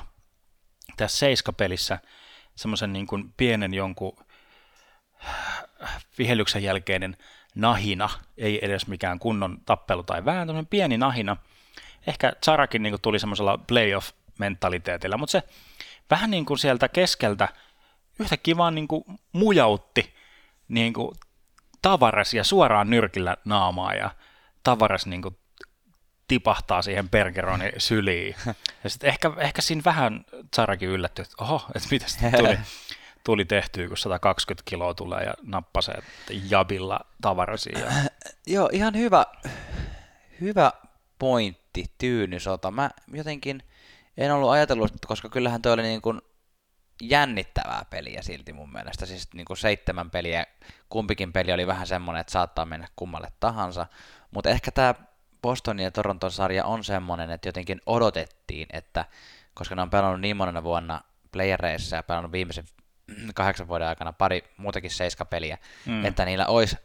[0.97, 1.99] tässä seiskapelissä
[2.55, 4.26] semmoisen niin kuin pienen jonkun
[6.19, 7.17] vihellyksen jälkeinen
[7.55, 11.37] nahina, ei edes mikään kunnon tappelu tai vähän, tämmöinen pieni nahina.
[12.07, 15.43] Ehkä Zarakin niin tuli semmoisella playoff-mentaliteetillä, mutta se
[16.11, 17.49] vähän niin kuin sieltä keskeltä
[18.19, 20.15] yhtäkkiä vaan niin kuin mujautti
[20.69, 21.17] niin kuin
[21.83, 24.11] Tavares ja suoraan nyrkillä naamaa ja
[24.63, 25.39] Tavares niin kuin
[26.29, 28.37] tipahtaa siihen Bergeronin syliin.
[28.85, 30.25] Ja sitten ehkä, ehkä siinä vähän
[30.57, 32.49] Zarakin yllättyi, että oho, että mitä sitten tuli,
[33.27, 36.03] tuli tehtyä, kun 120 kiloa tulee ja nappasee
[36.51, 37.81] jabilla Tavaresiin.
[37.81, 37.87] Ja...
[38.55, 39.27] Joo, ihan hyvä,
[40.41, 40.73] hyvä
[41.19, 42.71] pointti, tyynysota.
[42.71, 43.63] Mä jotenkin
[44.17, 46.21] en ollut ajatellut, koska kyllähän toi oli niin kuin
[47.03, 49.07] jännittävää peliä silti mun mielestä.
[49.07, 50.47] Siis niin kuin seitsemän peliä,
[50.89, 53.87] kumpikin peli oli vähän semmoinen, että saattaa mennä kummalle tahansa.
[54.31, 54.95] Mutta ehkä tämä
[55.43, 59.05] Bostonin ja Toronton sarja on semmoinen, että jotenkin odotettiin, että
[59.55, 61.01] koska ne on pelannut niin monena vuonna
[61.33, 62.65] playereissa ja pelannut viimeisen
[63.35, 65.93] kahdeksan vuoden aikana pari muutakin seiskapeliä, Mm.
[65.93, 66.05] mm.
[66.05, 66.77] että niillä olisi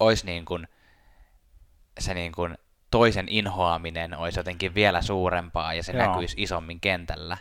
[0.00, 0.68] ois niin kuin
[1.98, 2.58] se niin kuin
[2.90, 6.06] toisen inhoaminen olisi jotenkin vielä suurempaa ja se Joo.
[6.06, 7.36] näkyisi isommin kentällä.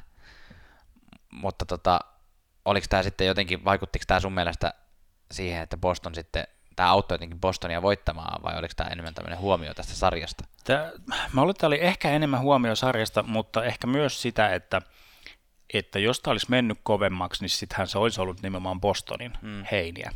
[1.32, 1.99] Mutta tota,
[2.65, 4.73] oliko tämä sitten jotenkin, vaikuttiko tämä sun mielestä
[5.32, 9.73] siihen, että Boston sitten, tämä auttoi jotenkin Bostonia voittamaan vai oliko tämä enemmän tämmöinen huomio
[9.73, 10.43] tästä sarjasta?
[10.63, 14.82] Tää, mä luulen, että tämä oli ehkä enemmän huomio sarjasta, mutta ehkä myös sitä, että,
[15.73, 19.63] että jos tämä olisi mennyt kovemmaksi, niin sittenhän se olisi ollut nimenomaan Bostonin mm.
[19.71, 20.12] heiniä.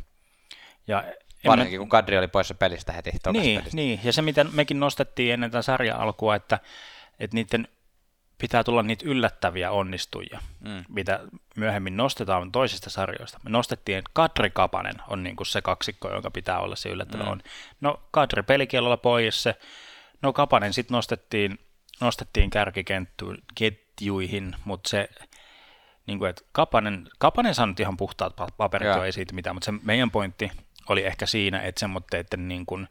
[0.88, 1.04] Ja
[1.48, 3.22] Varsinkin kun Kadri oli poissa pelistä heti niin,
[3.60, 3.76] pelistä.
[3.76, 6.60] niin, ja se mitä mekin nostettiin ennen tämän sarjan alkua, että,
[7.20, 7.68] että niiden
[8.38, 10.86] pitää tulla niitä yllättäviä onnistujia, Mm.
[10.90, 11.20] mitä
[11.56, 13.40] myöhemmin nostetaan toisista sarjoista.
[13.44, 17.24] Me nostettiin, että Kadri Kapanen on niin kuin se kaksikko, jonka pitää olla se yllättävä
[17.24, 17.30] Mm.
[17.32, 17.42] on.
[17.82, 19.56] No Kadri pelikielolla pois se,
[20.22, 21.60] no Kapanen sitten nostettiin,
[22.02, 25.10] nostettiin kärkiketjuihin, mutta se
[26.08, 28.98] niin kuin, että Kapanen, Kapanen saa nyt ihan puhtaat pa- paperit, Joo.
[28.98, 30.52] jo, ei siitä mitään, mutta se meidän pointti
[30.90, 32.88] oli ehkä siinä, että semmoitteiden niin kuin,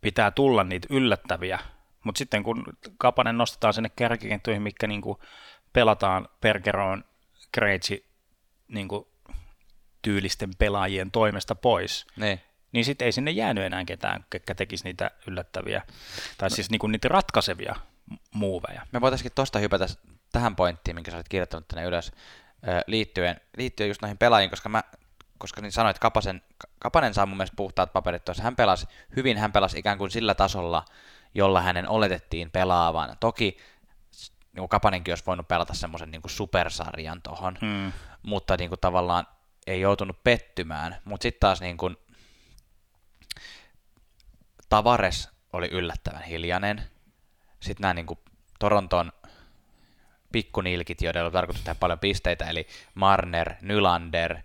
[0.00, 1.58] pitää tulla niitä yllättäviä,
[2.04, 2.64] mutta sitten kun
[2.98, 5.18] Kapanen nostetaan sinne kärkikenttöihin, mikä niin kuin
[5.72, 7.04] pelataan Perkeroon,
[7.52, 8.06] Kreitsi
[8.68, 9.06] niin kuin,
[10.02, 12.40] tyylisten pelaajien toimesta pois, Niin.
[12.72, 15.82] niin sitten ei sinne jäänyt enää ketään, ketkä tekisi niitä yllättäviä,
[16.38, 17.76] tai siis niin kuin niitä ratkaisevia
[18.34, 18.86] muuveja.
[18.92, 19.86] Me voitaisiin tuosta hypätä
[20.34, 22.12] tähän pointtiin, minkä sä olet kirjoittanut tänne ylös,
[22.86, 24.82] liittyen, liittyen just noihin pelaajiin, koska mä
[25.38, 26.42] koska niin sanoit, Kapasen,
[26.78, 28.42] Kapanen saa mun mielestä puhtaat paperit tuossa.
[28.42, 30.84] Hän pelasi hyvin, hän pelasi ikään kuin sillä tasolla,
[31.34, 33.16] jolla hänen oletettiin pelaavan.
[33.20, 33.58] Toki
[34.52, 37.92] niin kuin Kapanenkin olisi voinut pelata semmoisen niin kuin supersarjan tohon, Hmm.
[38.22, 39.26] mutta niin kuin tavallaan
[39.66, 40.96] ei joutunut pettymään.
[41.04, 41.96] Mutta sitten taas niin kuin,
[44.68, 46.82] Tavares oli yllättävän hiljainen.
[47.60, 48.18] Sitten nämä niin kuin
[48.58, 49.12] Toronton
[50.34, 54.36] pikkunilkit, joiden oli tarkoitus tehdä paljon pisteitä, eli Marner, Nylander,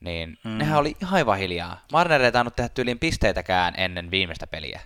[0.00, 0.58] niin mm.
[0.58, 1.84] nehän oli aivan hiljaa.
[1.92, 4.80] Marner ei tainnut tehdä tyyliin pisteitäkään ennen viimeistä peliä.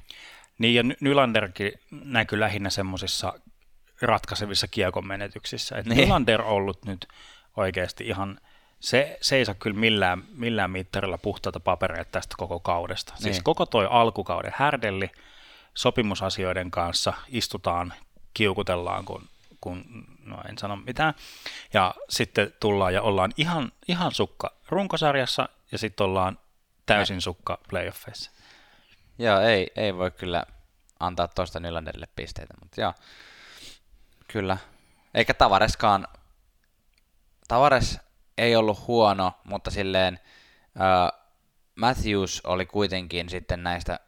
[0.58, 3.32] Niin ja Ny- Nylanderkin näkyy lähinnä semmoisissa
[4.02, 5.76] ratkaisevissa kiekon menetyksissä.
[5.76, 5.98] Et Niin.
[5.98, 7.08] Nylander on ollut nyt
[7.56, 8.40] oikeasti ihan,
[8.80, 13.12] se, se ei saa kyllä millään, millään mittarilla puhtaita papereita tästä koko kaudesta.
[13.16, 13.44] Siis Niin.
[13.44, 15.10] koko toi alkukauden härdelli
[15.74, 17.94] sopimusasioiden kanssa istutaan,
[18.34, 19.28] kiukutellaan, kun,
[19.60, 19.84] kun
[20.30, 21.14] no en sano mitään.
[21.72, 26.38] Ja sitten tullaan ja ollaan ihan, ihan sukka runkosarjassa ja sitten ollaan
[26.86, 28.30] täysin sukka playoffeissa.
[29.18, 30.44] Joo, ei, ei voi kyllä
[31.00, 32.94] antaa toista Nylanderille pisteitä, mutta joo,
[34.28, 34.56] kyllä.
[35.14, 36.08] Eikä Tavareskaan,
[37.48, 38.00] Tavares
[38.38, 40.20] ei ollut huono, mutta silleen
[40.80, 41.20] äh,
[41.74, 44.00] Matthews oli kuitenkin sitten näistä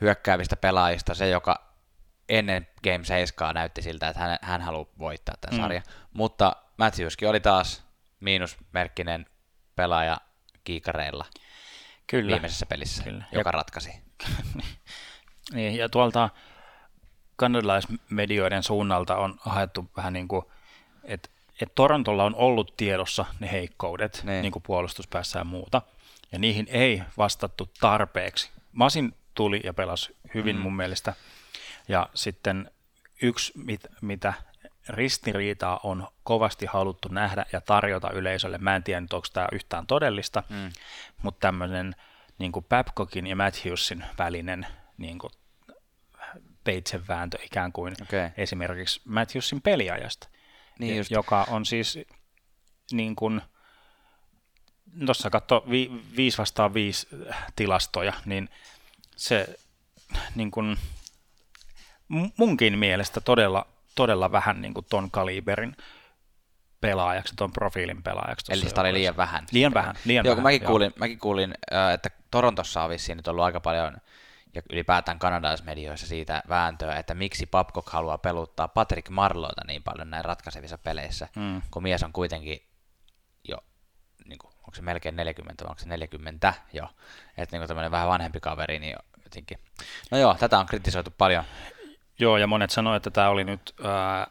[0.00, 1.71] hyökkäävistä pelaajista se, joka
[2.38, 5.62] ennen Game 7 näytti siltä, että hän, hän haluaa voittaa tämän Mm.
[5.62, 5.82] sarjan.
[6.12, 7.84] Mutta Matthewskin oli taas
[8.20, 9.26] miinusmerkkinen
[9.76, 10.20] pelaaja
[10.64, 11.26] kiikareilla
[12.06, 12.30] Kyllä.
[12.32, 13.24] viimeisessä pelissä, Kyllä.
[13.32, 13.90] joka Ja- ratkaisi.
[15.52, 16.30] Niin, ja tuolta
[17.36, 20.44] kanadalaismedioiden suunnalta on haettu vähän niin kuin,
[21.04, 21.28] että
[21.60, 24.42] että Torontolla on ollut tiedossa ne heikkoudet niin.
[24.42, 25.82] Niin kuin puolustuspäässä ja muuta,
[26.32, 28.50] ja niihin ei vastattu tarpeeksi.
[28.72, 30.62] Masin tuli ja pelasi hyvin mm.
[30.62, 31.14] mun mielestä,
[31.88, 32.70] ja sitten
[33.22, 34.34] yksi, mit, mitä
[34.88, 39.86] ristiriitaa on kovasti haluttu nähdä ja tarjota yleisölle, mä en tiedä nyt, onko tämä yhtään
[39.86, 40.72] todellista, Mm.
[41.22, 41.94] mutta tämmöinen
[42.38, 44.66] niin Babcockin ja Matthewsin välinen
[44.98, 45.32] niin kuin
[46.64, 48.28] peitsen vääntö ikään kuin Okei.
[48.36, 50.28] esimerkiksi Matthewsin peliajasta,
[50.78, 51.10] Niin just.
[51.10, 51.98] joka on siis
[52.92, 53.40] niin kuin,
[55.06, 57.08] tuossa katso vi, 5 vastaan 5
[57.56, 58.48] tilastoja, niin
[59.16, 59.58] se
[60.34, 60.76] niin kuin,
[62.38, 65.76] munkin mielestä todella, todella vähän niin kuin ton kaliberin
[66.80, 68.52] pelaajaksi, ton profiilin pelaajaksi.
[68.52, 68.98] Eli sitä oli joukkueessa.
[68.98, 69.46] liian vähän.
[69.52, 70.42] Liian vähän, liian Joo, vähän.
[70.42, 71.54] mäkin kuulin, mäkin kuulin
[71.94, 73.96] että Torontossa on vissiin nyt ollut aika paljon,
[74.54, 80.24] ja ylipäätään kanadalaismedioissa siitä vääntöä, että miksi Babcock haluaa peluttaa Patrick Marloita niin paljon näin
[80.24, 81.62] ratkaisevissa peleissä, Mm.
[81.70, 82.66] kun mies on kuitenkin
[83.48, 83.58] jo,
[84.24, 86.88] niin kuin, onko se melkein 40 vai onko se 40 jo,
[87.36, 89.58] että niin tämmöinen vähän vanhempi kaveri, niin jotenkin.
[90.10, 91.44] No joo, tätä on kritisoitu paljon.
[92.22, 94.26] Joo, ja monet sanoivat, että tämä oli nyt ää,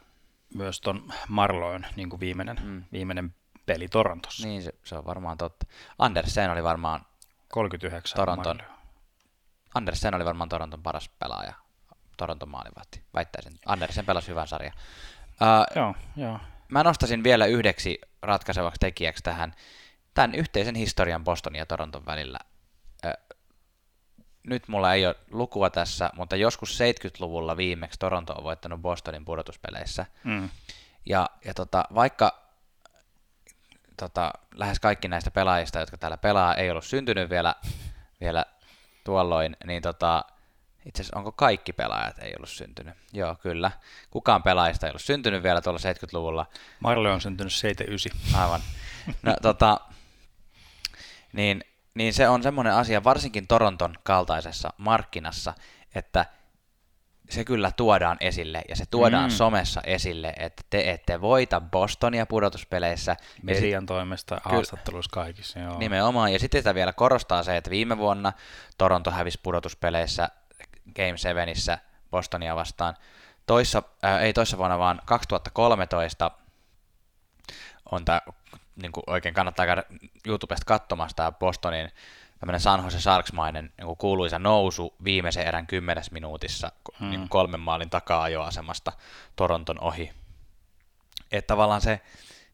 [0.55, 2.83] myös ton Marloin niin kuin viimeinen, mm.
[2.91, 4.47] viimeinen peli Torontossa.
[4.47, 4.63] Niin.
[4.63, 5.65] Se, se on varmaan totta.
[5.99, 7.05] Andersen oli varmaan
[7.47, 8.15] 39.
[8.15, 8.57] Toronton.
[8.57, 8.77] Marlowe.
[9.73, 11.53] Andersen oli varmaan Toronton paras pelaaja.
[12.17, 13.53] Toronton maalivahti, väittäisin.
[13.65, 14.73] Andersen pelasi hyvän sarjan.
[15.41, 16.39] Uh, Joo, joo.
[16.67, 19.53] mä nostaisin vielä yhdeksi ratkaisevaksi tekijäksi tähän
[20.13, 22.39] tämän yhteisen historian Bostonin ja Toronton välillä.
[24.43, 30.05] Nyt mulla ei ole lukua tässä, mutta joskus 70-luvulla viimeksi Toronto on voittanut Bostonin pudotuspeleissä.
[30.23, 30.49] Mm.
[31.05, 32.41] Ja, ja tota, vaikka
[33.97, 37.55] tota, lähes kaikki näistä pelaajista, jotka täällä pelaa, ei ollut syntynyt vielä,
[38.21, 38.45] vielä
[39.03, 40.25] tuolloin, niin tota,
[40.85, 42.93] itse asiassa onko kaikki pelaajat ei ollut syntynyt?
[43.13, 43.71] Joo, kyllä.
[44.09, 46.45] Kukaan pelaajista ei ollut syntynyt vielä tuolla 70-luvulla.
[46.79, 48.41] Marlowe on syntynyt 79.
[48.41, 48.61] Aivan.
[49.23, 49.79] No, tota,
[51.33, 55.53] niin, niin se on semmoinen asia, varsinkin Toronton kaltaisessa markkinassa,
[55.95, 56.25] että
[57.29, 59.35] se kyllä tuodaan esille, ja se tuodaan Mm.
[59.35, 63.11] somessa esille, että te ette voita Bostonia pudotuspeleissä.
[63.11, 65.59] Ja Mesian toimesta haastatteluissa kaikissa.
[65.59, 65.77] Joo.
[65.77, 68.33] Nimenomaan, ja sitten sitä vielä korostaa se, että viime vuonna
[68.77, 70.29] Toronto hävisi pudotuspeleissä
[70.95, 71.77] Game 7
[72.11, 72.95] Bostonia vastaan.
[73.45, 76.31] Toissa, äh, ei toissa vuonna, vaan 2013
[77.91, 78.21] on tämä,
[78.75, 79.83] niin kuin oikein kannattaa käydä
[80.27, 81.91] YouTubesta katsomassa tämä Bostonin
[82.39, 87.09] tämmöinen San Jose Sharks-mainen niin kuin kuuluisa nousu viimeisen erän kymmenes minuutissa hmm.
[87.09, 88.91] niin kolmen maalin takaa ajoasemasta
[89.35, 90.11] Toronton ohi.
[91.31, 92.01] että tavallaan se,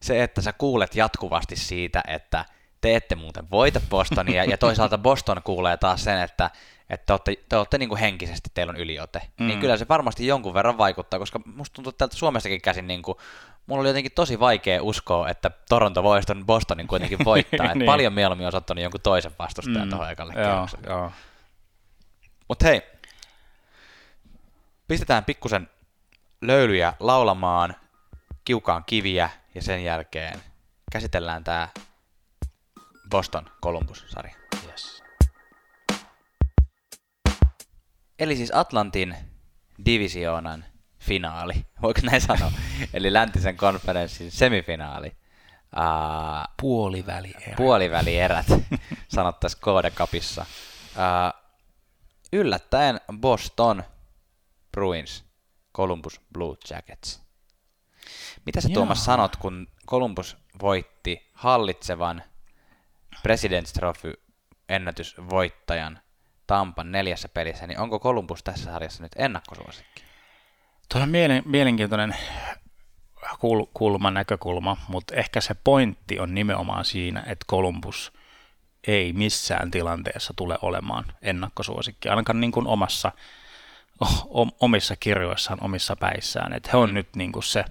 [0.00, 2.44] se, että sä kuulet jatkuvasti siitä, että
[2.80, 6.50] te ette muuten voita Bostonia, ja toisaalta Boston kuulee taas sen, että,
[6.90, 9.46] että te olette, te olette niin kuin henkisesti, teillä on yliote, niin mm.
[9.46, 13.02] niin kyllä se varmasti jonkun verran vaikuttaa, koska musta tuntuu, että täältä Suomestakin käsin, niin
[13.02, 13.18] kuin,
[13.68, 17.86] mulla oli jotenkin tosi vaikea uskoa, että Toronto voisi ton Bostonin kuitenkin voittaa, niin.
[17.86, 19.90] paljon mieluummin olisi ottanut jonkun toisen vastustajan mm.
[19.90, 20.32] tuohon ekalle
[22.48, 22.82] Mutta hei,
[24.88, 25.68] pistetään pikkusen
[26.40, 27.76] löylyjä laulamaan,
[28.44, 30.40] kiukaan kiviä ja sen jälkeen
[30.92, 31.68] käsitellään tämä
[33.10, 34.34] Boston Columbus-sarja.
[34.66, 35.02] Yes.
[38.18, 39.16] Eli siis Atlantin
[39.84, 40.64] divisioonan
[41.08, 42.52] finaali, voiko näin sanoa?
[42.94, 45.16] Eli läntisen konferenssin semifinaali.
[45.76, 47.56] Uh, puolivälierät.
[47.56, 48.46] Puolivälierät,
[49.08, 50.46] sanottaisiin Kodekapissa.
[50.90, 51.42] Uh,
[52.32, 53.84] yllättäen Boston
[54.72, 55.24] Bruins,
[55.76, 57.22] Columbus Blue Jackets.
[58.46, 62.22] Mitä sä Tuomas sanot, kun Columbus voitti hallitsevan
[63.16, 64.12] President's Trophy
[64.68, 66.00] ennätysvoittajan
[66.46, 70.07] Tampan neljässä pelissä, niin onko Columbus tässä sarjassa nyt ennakkosuosikki?
[70.92, 71.12] Tuo on
[71.44, 72.16] mielenkiintoinen
[73.74, 78.12] kulma, näkökulma, mutta ehkä se pointti on nimenomaan siinä, että Columbus
[78.86, 83.12] ei missään tilanteessa tule olemaan ennakkosuosikki, ainakaan niin kuin omassa,
[84.60, 86.52] omissa kirjoissaan, omissa päissään.
[86.52, 86.94] Että he on mm.
[86.94, 87.64] nyt niin kuin se,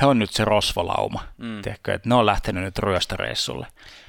[0.00, 1.62] he on nyt se rosvolauma, mm.
[1.62, 3.66] tiedätkö, että ne on lähtenyt nyt ryöstöreissulle.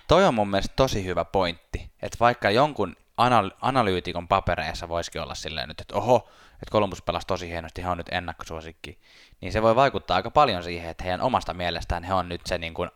[0.08, 5.36] Toi on mun mielestä tosi hyvä pointti, että vaikka jonkun anal- analyytikon papereissa voisikin olla
[5.36, 6.30] silleen nyt, että oho,
[6.64, 9.00] että Columbus pelasi tosi hienosti, he on nyt ennakkosuosikki,
[9.42, 12.58] niin se voi vaikuttaa aika paljon siihen, että heidän omasta mielestään he on nyt se,
[12.58, 12.90] niin kuin,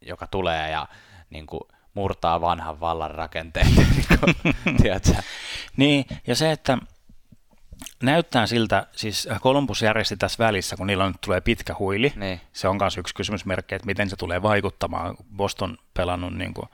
[0.00, 0.88] joka tulee ja
[1.30, 1.60] niin kuin,
[1.94, 3.66] murtaa vanhan vallan rakenteen.
[4.64, 5.00] niin,
[5.76, 6.78] niin, ja se, että
[8.02, 12.40] näyttää siltä, siis Columbus järjesti tässä välissä, kun niillä nyt tulee pitkä huili, niin.
[12.52, 15.16] se on myös yksi kysymysmerkki, että miten se tulee vaikuttamaan.
[15.36, 16.68] Boston pelannut niin kuin,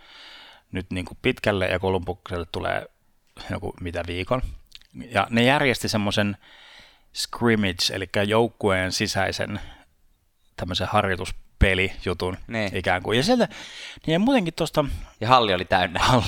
[0.72, 2.86] nyt niin kuin pitkälle ja Columbukselle tulee
[3.50, 4.42] joku mitä viikon.
[4.94, 6.36] Ja ne järjesti semmoisen
[7.14, 9.60] scrimmage, eli joukkueen sisäisen
[10.56, 12.76] tämmöisen harjoitus pelijutun niin.
[12.76, 13.16] ikään kuin.
[13.16, 13.48] Ja sieltä,
[14.06, 14.84] niin muutenkin tuosta...
[15.20, 16.00] Ja halli oli täynnä.
[16.08, 16.24] Halli,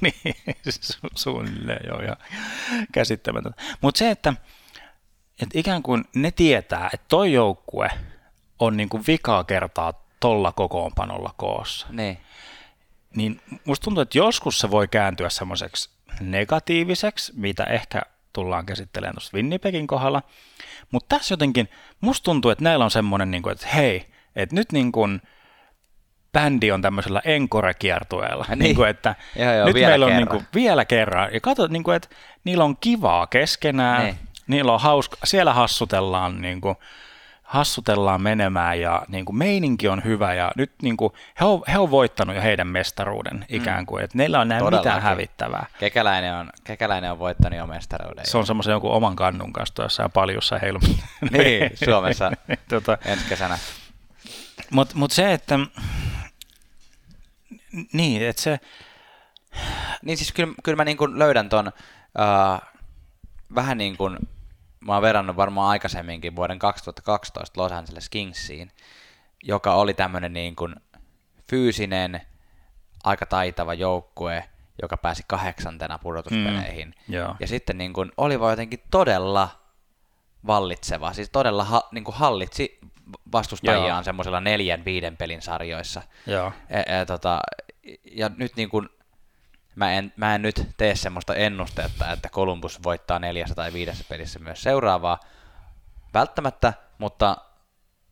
[0.00, 0.36] niin,
[0.68, 2.16] su, suunnilleen joo, ja
[2.92, 3.62] käsittämätöntä.
[3.80, 4.34] Mutta se, että,
[5.42, 7.90] että ikään kuin ne tietää, että toi joukkue
[8.58, 11.86] on niin kuin vikaa kertaa tolla kokoonpanolla koossa.
[11.90, 12.18] Niin.
[13.16, 18.02] Niin musta tuntuu, että joskus se voi kääntyä semmoiseksi negatiiviseksi, mitä ehkä
[18.32, 20.22] tullaan käsittelemään tuossa Winnipegin kohdalla.
[20.90, 21.68] Mutta tässä jotenkin,
[22.00, 25.20] musta tuntuu, että näillä on semmoinen, niin kuin, että hei, että nyt niin kuin
[26.32, 28.44] bändi on tämmöisellä encore-kiertueella.
[28.48, 28.58] Niin.
[28.58, 31.34] Niin kuin, että joo, joo, nyt meillä on niin kuin, vielä kerran.
[31.34, 32.08] Ja katsot, niin kuin, että
[32.44, 34.04] niillä on kivaa keskenään.
[34.04, 34.18] Niin.
[34.46, 36.76] Niillä on hauska, siellä hassutellaan niin kuin,
[37.46, 41.78] hassutellaan menemään ja niin kuin meininki on hyvä ja nyt niin kuin, he, on, he
[41.78, 43.44] on voittanut jo heidän mestaruuden mm.
[43.48, 45.66] ikään kuin, että neillä on näin mitään hävittävää.
[45.78, 48.26] Kekäläinen on, kekäläinen on voittanut jo mestaruuden.
[48.26, 50.78] Se on semmoisen jonkun oman kannun kanssa jossain paljussa heilu.
[51.30, 52.32] niin, Suomessa
[52.68, 53.58] tota, ensi kesänä.
[54.70, 55.58] Mutta mut se, että
[57.92, 58.60] niin, että se...
[60.02, 62.60] Niin siis kyllä, kyllä mä niin kuin löydän ton uh,
[63.54, 64.18] vähän niin kuin,
[64.80, 68.70] mä oon verrannut varmaan aikaisemminkin vuoden 2012 Los Angeles Kingsiin,
[69.42, 70.74] joka oli tämmöinen niin kuin
[71.50, 72.20] fyysinen,
[73.04, 74.44] aika taitava joukkue,
[74.82, 76.94] joka pääsi kahdeksantena pudotuspeleihin.
[77.08, 79.48] Mm, ja sitten niin kuin, oli vaan jotenkin todella
[80.46, 82.78] vallitseva, siis todella ha, niin kuin hallitsi
[83.32, 86.02] vastustajiaan semmoisella neljän, viiden pelin sarjoissa.
[86.26, 86.52] Joo.
[86.68, 87.40] E, e, tota,
[88.12, 88.88] ja nyt niin kuin,
[89.76, 94.38] mä en, mä en nyt tee semmoista ennustetta, että Columbus voittaa neljässä tai viidessä pelissä
[94.38, 95.20] myös seuraavaa,
[96.14, 97.36] välttämättä, mutta,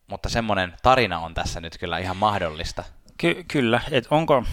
[0.07, 2.83] mutta semmoinen tarina on tässä nyt kyllä ihan mahdollista.
[3.17, 4.43] Ky- kyllä, että onko,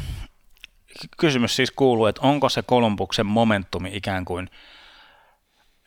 [1.18, 4.50] kysymys siis kuuluu, että onko se Kolumbuksen momentumi ikään kuin,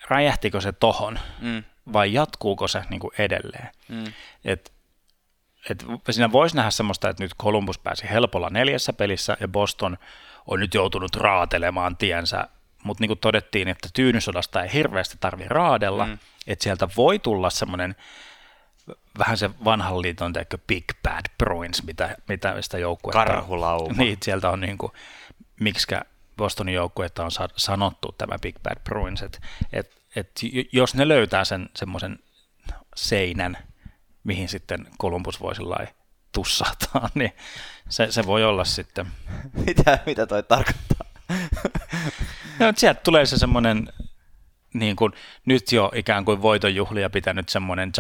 [0.09, 3.69] räjähtikö se tohon, mm vai jatkuuko se niin kuin edelleen.
[3.89, 4.03] Mm.
[4.45, 4.73] Et,
[5.69, 9.97] et siinä voisi nähdä semmoista, että nyt Columbus pääsi helpolla neljässä pelissä ja Boston
[10.47, 12.47] on nyt joutunut raatelemaan tiensä,
[12.84, 16.17] mutta niin kuin todettiin, että tyynysodasta ei hirveästi tarvitse raadella, mm.
[16.47, 17.95] että sieltä voi tulla semmoinen
[19.17, 23.95] vähän se vanhan liiton teikö Big Bad Bruins, mitä, mitä sitä joukkuetta Karhulauma.
[24.04, 24.91] Niin, sieltä on niin kuin,
[25.60, 26.01] miksikä
[26.38, 29.39] Bostonin joukkuetta on sanottu tämä Big Bad Bruins, että
[29.73, 30.32] et, et
[30.71, 32.19] jos ne löytää sen semmoisen
[32.95, 33.58] seinän,
[34.25, 35.55] mihin sitten Columbus voi
[36.31, 37.33] tussahtaa, niin
[37.89, 39.07] se, se voi olla sitten...
[39.65, 41.05] mitä, mitä toi tarkoittaa?
[42.59, 43.89] no, sieltä tulee se semmoinen
[44.73, 45.13] niin kuin,
[45.45, 47.91] nyt jo ikään kuin voitonjuhlia pitänyt semmoinen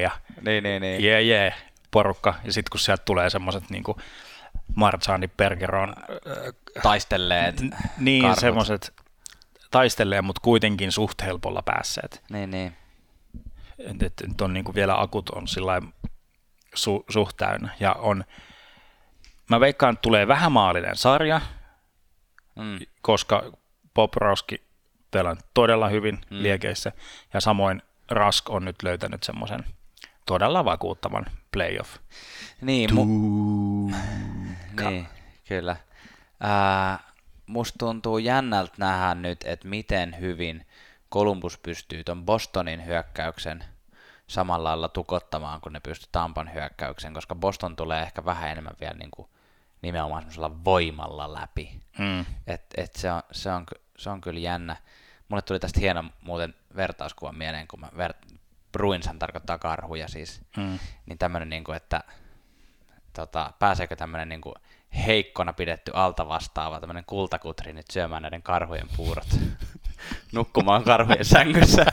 [0.00, 0.10] ja
[0.42, 1.04] Niin, niin, niin.
[1.04, 1.54] jee jee
[1.90, 3.98] porukka, ja sitten kun sieltä tulee semmoiset niin kuin
[4.74, 5.94] Marzani Bergeron,
[6.82, 7.62] Taistelleet.
[7.98, 8.92] niin semmoiset
[9.70, 12.22] taistelee, mutta kuitenkin suht helpolla päässeet.
[12.30, 12.76] Niin, niin.
[13.78, 15.82] Et, et, nyt on niin kuin vielä akut on sillä
[16.74, 18.24] su, suht täynnä, ja on,
[19.50, 21.40] mä veikkaan, että tulee vähän maallinen sarja,
[22.56, 22.78] Mm.
[23.02, 23.52] koska
[23.94, 24.62] Poprowski
[25.10, 26.42] pelaa todella hyvin mm.
[26.42, 26.92] liekeissä,
[27.34, 29.64] ja samoin Rask on nyt löytänyt semmoisen
[30.26, 31.96] todella vakuuttavan playoff.
[32.60, 33.94] Niin, mu-
[34.80, 35.06] niin,
[35.48, 35.76] kyllä.
[36.40, 36.98] Ää,
[37.46, 40.65] musta tuntuu jännältä nähdä nyt, että miten hyvin
[41.16, 43.64] Columbus pystyy ton Bostonin hyökkäyksen
[44.26, 48.94] samalla lailla tukottamaan, kun ne pystyy Tampan hyökkäyksen, koska Boston tulee ehkä vähän enemmän vielä
[48.94, 49.28] niin kuin
[49.82, 51.80] nimenomaan semmoisella voimalla läpi.
[51.98, 52.20] Mm.
[52.46, 53.66] Et, et se, on, se, on,
[53.98, 54.76] se on kyllä jännä.
[55.28, 58.36] Mulle tuli tästä hieno muuten vertauskuva mieleen, kun mä ver-
[58.72, 60.78] Bruinshan tarkoittaa karhuja siis, Mm.
[61.06, 62.00] niin tämmöinen, niin kuin, että
[63.12, 64.54] tota, pääseekö tämmöinen niin kuin
[65.06, 69.28] heikkona pidetty alta vastaava tämmöinen kultakutri nyt syömään näiden karhujen puurot,
[70.32, 71.86] nukkumaan karhujen sängyssä.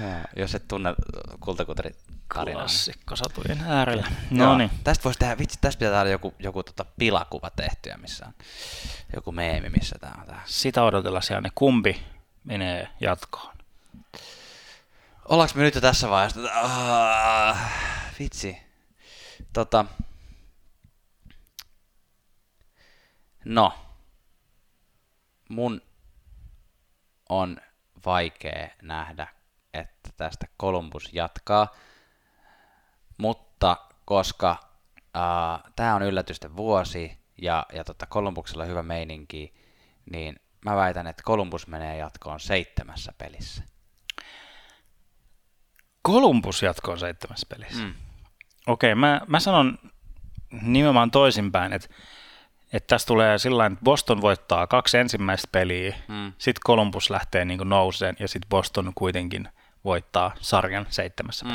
[0.00, 0.94] Joo, jos et tunne
[1.40, 1.90] kultakutri
[2.34, 2.60] tarinaa.
[2.60, 4.06] Klassikko satujen äärellä.
[4.30, 4.70] No niin.
[4.84, 8.34] Tästä voisi tehdä, vitsi, tästä pitää saada joku, joku tota pilakuva tehtyä, missä on
[9.14, 10.42] joku meemi, missä tämä on tää.
[10.44, 12.02] Sitä odotella siellä, ne kumpi
[12.44, 13.56] menee jatkoon.
[15.28, 16.40] Ollaanko me nyt jo tässä vaiheessa?
[16.52, 17.72] Ah,
[18.18, 18.56] vitsi.
[19.52, 19.84] Tota.
[23.44, 23.89] No.
[25.50, 25.82] Mun
[27.28, 27.56] on
[28.06, 29.26] vaikea nähdä,
[29.74, 31.74] että tästä Columbus jatkaa.
[33.18, 34.56] Mutta koska
[34.96, 39.54] uh, tämä on yllätysten vuosi ja, ja tota Columbuksella on hyvä meininki,
[40.12, 43.62] niin mä väitän, että Columbus menee jatkoon seitsemässä pelissä.
[46.06, 47.82] Columbus jatkoon seitsemässä pelissä.
[47.82, 47.94] Mm.
[48.66, 49.78] Okei, mä, mä sanon
[50.62, 51.88] nimenomaan toisinpäin, että,
[52.72, 56.32] että tässä tulee sillä että Boston voittaa kaksi ensimmäistä peliä, Mm.
[56.38, 59.48] sitten Columbus lähtee niin nouseen ja sitten Boston kuitenkin
[59.84, 61.52] voittaa sarjan seitsemässä Mm.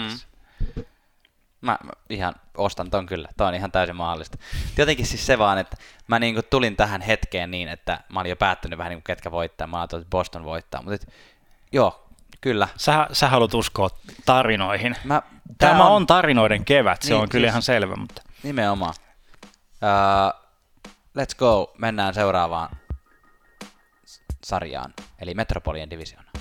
[1.62, 4.38] Mä, mä ihan ostan ton kyllä, toi on ihan täysin mahdollista.
[4.78, 8.36] Jotenkin siis se vaan, että mä niinku tulin tähän hetkeen niin, että mä olin jo
[8.36, 11.14] päättänyt vähän niin kuin ketkä voittaa, mä ajattelin, että Boston voittaa, mutta et,
[11.72, 12.10] joo,
[12.42, 12.68] kyllä.
[12.78, 13.90] Sä, sä haluat uskoa
[14.26, 14.96] tarinoihin.
[15.04, 15.22] Mä,
[15.58, 18.94] Tämä on, on tarinoiden kevät, se Niin, on kyllä siis- ihan selvä, mutta Nimenomaan.
[19.44, 20.45] Uh,
[21.20, 22.78] let's go, mennään seuraavaan
[24.44, 26.32] sarjaan, eli Metropolien divisioona.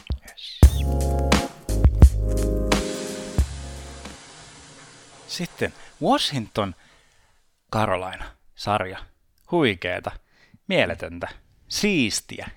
[5.35, 6.75] sitten Washington
[7.73, 8.99] Carolina sarja.
[9.51, 10.11] Huikeeta,
[10.69, 11.29] mieletöntä,
[11.69, 12.49] siistiä.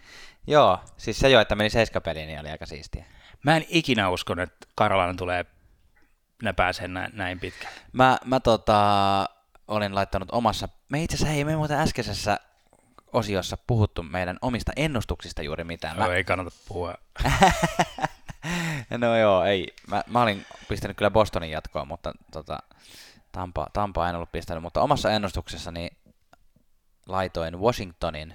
[0.47, 3.05] Joo, siis se jo, että meni seiskapeliin, niin oli aika siistiä.
[3.43, 5.45] Mä en ikinä uskon, että Carolina tulee,
[6.43, 7.79] ne pääsee näin, näin pitkälle.
[7.93, 9.25] Mä, mä tota,
[9.67, 12.39] olin laittanut omassa, me itse asiassa, hei, me muuten äskeisessä
[13.13, 15.97] osiossa puhuttu meidän omista ennustuksista juuri mitään.
[15.97, 16.07] Mä...
[16.07, 16.93] Mä, Ei kannata puhua.
[18.97, 19.73] no joo, ei.
[19.87, 22.59] Mä, mä olin pistänyt kyllä Bostonin jatkoon, mutta tota,
[23.31, 25.89] Tampa, Tampa en ollut pistänyt, mutta omassa ennustuksessani
[27.07, 28.33] laitoin Washingtonin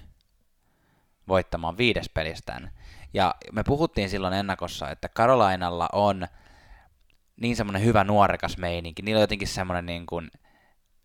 [1.27, 2.71] voittamaan viides pelistään.
[3.13, 6.27] Ja me puhuttiin silloin ennakossa, että Carolinalla on
[7.41, 9.01] niin semmoinen hyvä nuorekas meininki.
[9.01, 10.31] Niillä on jotenkin semmoinen niin kuin,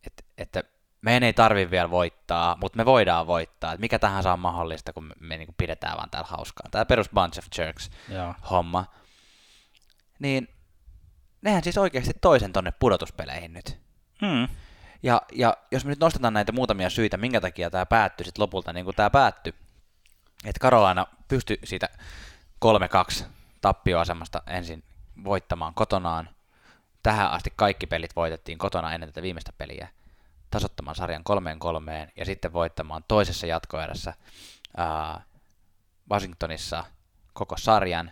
[0.06, 0.62] että, että
[1.02, 3.72] meidän ei tarvi vielä voittaa, mutta me voidaan voittaa.
[3.72, 6.68] Että mikä tahansa on mahdollista, kun me, me niin kuin pidetään vaan täällä hauskaa.
[6.70, 8.34] Tämä perus bunch of jerks Joo.
[8.50, 8.84] homma.
[10.18, 10.48] Niin
[11.42, 13.78] nehän siis oikeasti toisen tonne pudotuspeleihin nyt.
[14.22, 14.48] Mm.
[15.02, 18.72] Ja, ja jos me nyt nostetaan näitä muutamia syitä, minkä takia tämä päättyi sitten lopulta
[18.72, 19.54] niin kuin tämä päättyi,
[20.44, 21.88] että Carolina pystyi siitä
[23.20, 23.24] 3-2
[23.60, 24.84] tappioasemasta ensin
[25.24, 26.30] voittamaan kotonaan.
[27.02, 29.88] Tähän asti kaikki pelit voitettiin kotona ennen tätä viimeistä peliä.
[30.50, 34.14] Tasottamaan sarjan kolmeen kolmeen ja sitten voittamaan toisessa jatkoerässä
[34.76, 35.22] ää,
[36.10, 36.84] Washingtonissa
[37.32, 38.10] koko sarjan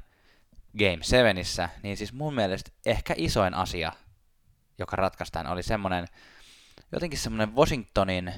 [0.78, 1.36] Game 7,
[1.82, 3.92] niin siis mun mielestä ehkä isoin asia,
[4.78, 6.06] joka ratkaistaan, oli semmoinen
[6.92, 8.32] jotenkin semmoinen Washingtonin,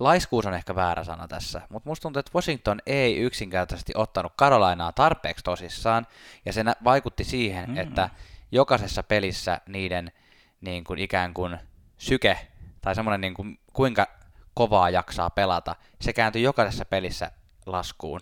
[0.00, 4.92] laiskuus on ehkä väärä sana tässä, mutta musta tuntuu, että Washington ei yksinkertaisesti ottanut Carolinaa
[4.92, 6.06] tarpeeksi tosissaan,
[6.44, 7.76] ja se vaikutti siihen, mm.
[7.76, 8.10] että
[8.52, 10.12] jokaisessa pelissä niiden
[10.60, 11.58] niin kuin ikään kuin
[11.98, 12.38] syke,
[12.80, 14.06] tai semmoinen niin kuin, kuinka
[14.54, 17.30] kovaa jaksaa pelata, se kääntyi jokaisessa pelissä
[17.66, 18.20] laskuun.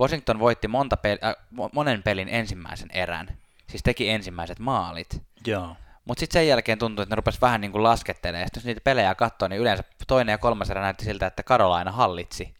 [0.00, 3.38] Washington voitti monta pel- äh, mo- monen pelin ensimmäisen erän,
[3.70, 5.76] siis teki ensimmäiset maalit, Joo.
[6.04, 8.46] mutta sitten sen jälkeen tuntui, että ne rupesi vähän niin kuin laskettelemaan.
[8.46, 11.92] Sitten jos niitä pelejä katsoo, niin yleensä toinen ja kolmas erä näytti siltä, että Carolina
[11.92, 12.54] hallitsi.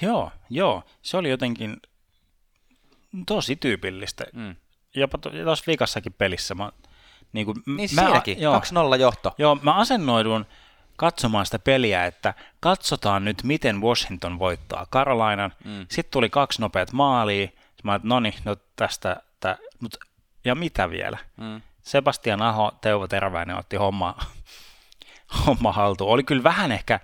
[0.00, 0.82] Joo, joo.
[1.02, 1.76] Se oli jotenkin
[3.26, 4.24] tosi tyypillistä.
[4.32, 4.56] Mm.
[4.94, 6.54] Jopa tuossa viikassakin pelissä.
[6.54, 6.72] Mä,
[7.32, 8.60] niin kuin, Niin mä, siinäkin, joo,
[8.94, 9.34] 2-0 johto.
[9.38, 10.46] joo, mä asennoidun
[10.96, 15.52] katsomaan sitä peliä, että katsotaan nyt, miten Washington voittaa Carolinan.
[15.64, 15.86] Mm.
[15.88, 17.48] Sitten tuli kaksi nopeat maalia.
[17.82, 19.96] Mä että no niin, no tästä, tä, mut,
[20.44, 21.18] ja mitä vielä?
[21.36, 21.60] Mm.
[21.82, 24.14] Sebastian Aho, Teuvo Terväinen otti homma,
[25.46, 26.10] homma haltuun.
[26.10, 27.00] Oli kyllä vähän ehkä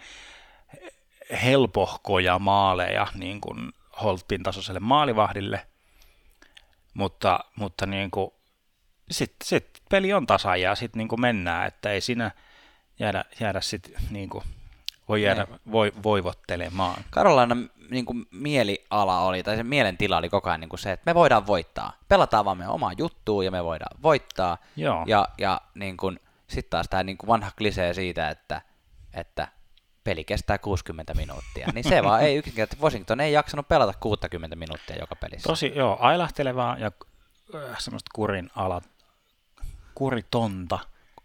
[1.45, 3.73] helpohkoja maaleja niin kuin
[4.03, 5.67] Holtpin tasoiselle maalivahdille,
[6.95, 8.31] mutta, mutta niin kuin,
[9.11, 12.31] sitten sit peli on tasa ja sitten niin mennään, että ei siinä
[12.99, 14.45] jäädä, jäädä sit, niin kuin,
[15.09, 17.05] voi jäädä voi, voivottelemaan.
[17.11, 21.11] Karolainen niin kuin mieliala oli, tai se mielentila oli koko ajan niin kuin se, että
[21.11, 21.93] me voidaan voittaa.
[22.09, 24.59] Pelataan vaan meidän omaa juttua ja me voidaan voittaa.
[24.77, 25.05] Joo.
[25.07, 28.63] Ja, ja niin kuin, sitten taas tämä niin kuin vanha klisee siitä, että,
[29.15, 29.49] että
[30.05, 31.69] peli kestää 60 minuuttia.
[31.75, 35.49] Niin se vaan ei yksinkertaisesti, Washington ei jaksanut pelata 60 minuuttia joka pelissä.
[35.49, 36.91] Tosi joo, ailahtelevaa ja
[37.55, 38.83] äh, semmoista kurin ala,
[39.97, 40.79] kuritonta.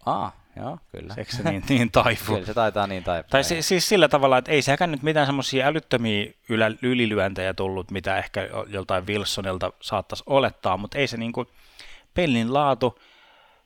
[0.05, 1.13] Aa, joo, kyllä.
[1.17, 2.34] Eikö se niin, niin taivu?
[2.34, 3.30] Kyllä se taitaa niin taipua.
[3.30, 7.91] Tai si- siis sillä tavalla, että ei sehän nyt mitään semmoisia älyttömiä ylä- ylilyöntejä tullut,
[7.91, 11.45] mitä ehkä jo- joltain Wilsonilta saattaisi olettaa, mutta ei se niinku
[12.13, 12.99] pelin laatu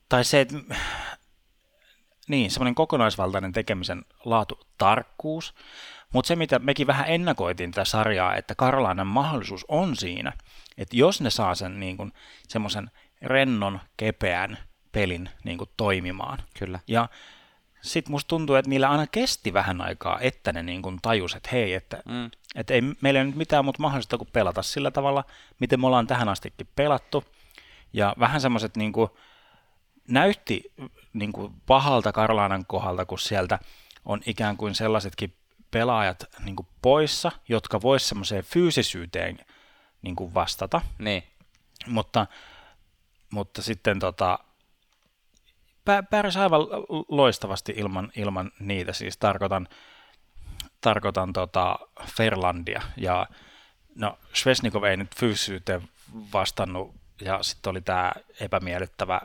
[0.08, 0.54] tai se, että
[2.28, 5.54] niin, semmoinen kokonaisvaltainen tekemisen laatu, tarkkuus,
[6.12, 10.32] mutta se, mitä mekin vähän ennakoitiin tätä sarjaa, että Karolainan mahdollisuus on siinä,
[10.78, 12.12] että jos ne saa sen niin kuin,
[12.48, 12.90] semmoisen
[13.22, 14.58] rennon, kepeän
[14.96, 16.80] pelin niin kuin, toimimaan, Kyllä.
[16.88, 17.08] ja
[17.82, 21.48] sitten musta tuntuu, että niillä aina kesti vähän aikaa, että ne niin kuin tajus, että
[21.52, 22.30] hei, että, Mm.
[22.54, 25.24] että ei meillä ei nyt mitään muuta mahdollista kuin pelata sillä tavalla,
[25.60, 27.24] miten me ollaan tähän astikin pelattu.
[27.92, 29.10] Ja vähän semmoiset niin kuin,
[30.08, 30.72] näytti
[31.12, 33.58] niin kuin pahalta Karolainan kohdalta, kun sieltä
[34.04, 35.34] on ikään kuin sellaisetkin
[35.70, 39.38] pelaajat niin kuin poissa, jotka vois semmoiseen fyysisyyteen
[40.02, 41.22] niin kuin vastata Niin.
[41.86, 42.26] mutta,
[43.30, 44.38] mutta sitten tota,
[46.10, 46.60] pärjäsi aivan
[47.08, 49.68] loistavasti ilman, ilman niitä, siis tarkoitan,
[50.80, 51.78] tarkoitan tota
[52.16, 53.26] Ferlandia ja
[53.94, 55.88] no Svesnikov ei nyt fyysisyyteen
[56.32, 59.20] vastannut ja sitten oli tämä epämiellyttävä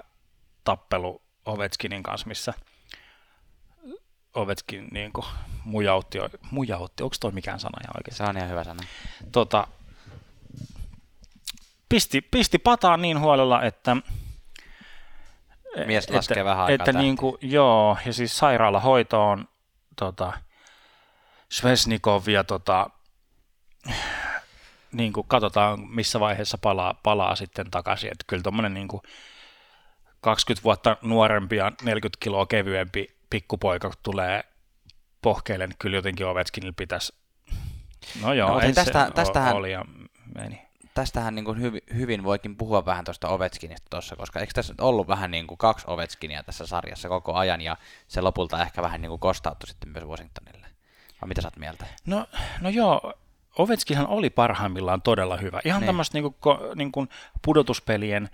[0.64, 2.54] tappelu Ovechkinin kanssa, missä
[4.34, 5.26] Ovechkin niin kuin,
[5.64, 6.18] mujautti,
[6.52, 8.16] mujautti, onko toi mikään sana ihan oikein?
[8.18, 8.84] Se on ihan hyvä sana.
[9.32, 9.68] tota,
[11.90, 13.98] pisti, pisti pataan niin huolella, että
[15.86, 19.48] Mies että, laskee vähän aikaa että niin kuin, joo, ja siis sairaalahoitoon
[19.96, 20.34] tota,
[21.52, 22.90] Svesnikov ja tota,
[24.92, 28.12] niin kuin katsotaan, missä vaiheessa palaa, palaa sitten takaisin.
[28.12, 29.02] Että kyllä tuommoinen niin kuin
[30.22, 34.44] 20 vuotta nuorempi ja 40 kiloa kevyempi pikkupoika kun tulee
[35.22, 37.14] pohkeille, niin kyllä jotenkin Ovechkinilla pitäisi
[38.22, 39.86] No joo, No, ei tästä- se tästähän- oli ja
[40.36, 40.62] meni.
[40.94, 44.82] Tästähän niin kuin hyvin, hyvin voikin puhua vähän tuosta Ovechkinista tuossa, koska eikö tässä nyt
[44.82, 47.78] ollut vähän niin kuin kaksi Ovechkinia tässä sarjassa koko ajan, ja
[48.08, 50.68] se lopulta ehkä vähän niin kuin kostautui sitten myös Washingtonille.
[51.22, 51.86] Vai mitä sä oot mieltä?
[52.06, 52.26] No,
[52.62, 53.14] no joo,
[53.58, 55.62] Ovechkinhan oli parhaimmillaan todella hyvä.
[55.66, 55.82] Ihan Niin.
[55.82, 55.88] niin.
[55.88, 57.10] tämmöistä niin kuin, niin kuin
[57.46, 58.30] pudotuspelien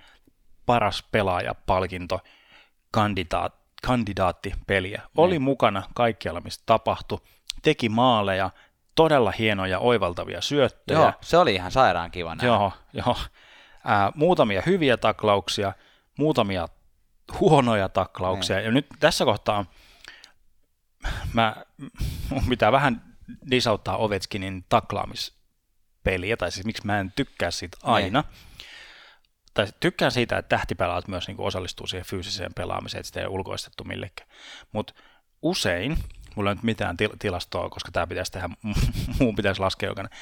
[0.66, 2.20] paras pelaaja-palkinto
[2.92, 3.56] kandidaat,
[3.86, 5.02] kandidaattipeliä.
[5.18, 7.20] Oli mukana kaikkialla, mistä tapahtui,
[7.62, 8.50] teki maaleja,
[8.98, 11.00] todella hienoja oivaltavia syöttöjä.
[11.00, 12.48] Joo, se oli ihan sairaan kiva nähdä.
[12.48, 13.18] Joo, joo.
[13.84, 15.74] Ää, muutamia hyviä taklauksia,
[16.18, 16.68] muutamia
[17.40, 18.56] huonoja taklauksia.
[18.56, 18.66] Niin.
[18.66, 19.66] Ja nyt tässä kohtaa
[21.34, 21.56] mä,
[22.30, 23.16] mun pitää vähän
[23.52, 28.24] disauttaa Ovechkinin taklaamispeliä, tai siis miksi mä en tykkää siitä aina.
[29.54, 33.34] Tai tykkään siitä, että tähtipelaat myös niin osallistuu siihen fyysiseen pelaamiseen, että sitä ei ole
[33.34, 34.30] ulkoistettu millekään.
[34.72, 34.94] Mutta
[35.42, 35.98] usein,
[36.38, 38.50] mulla ei nyt mitään til- tilastoa, koska tämä pitäisi tehdä,
[39.20, 40.18] muun pitäisi laskea jokainen,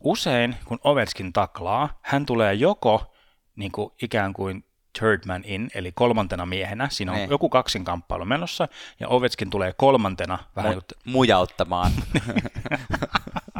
[0.00, 3.14] usein, kun Ovechkin taklaa, hän tulee joko
[3.56, 4.64] niin kuin ikään kuin
[4.98, 6.88] third man in, eli kolmantena miehenä.
[6.90, 7.30] Siinä on Niin.
[7.30, 8.68] joku kaksinkamppailu menossa,
[9.00, 11.92] ja Ovechkin tulee kolmantena, vähän Mu- mujauttamaan.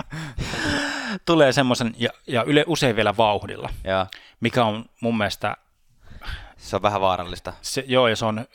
[1.26, 4.06] tulee semmoisen, ja, ja yle, usein vielä vauhdilla, Joo,
[4.40, 5.56] mikä on mun mielestä,
[6.56, 7.52] se on vähän vaarallista.
[7.62, 8.46] se, joo, ja se on,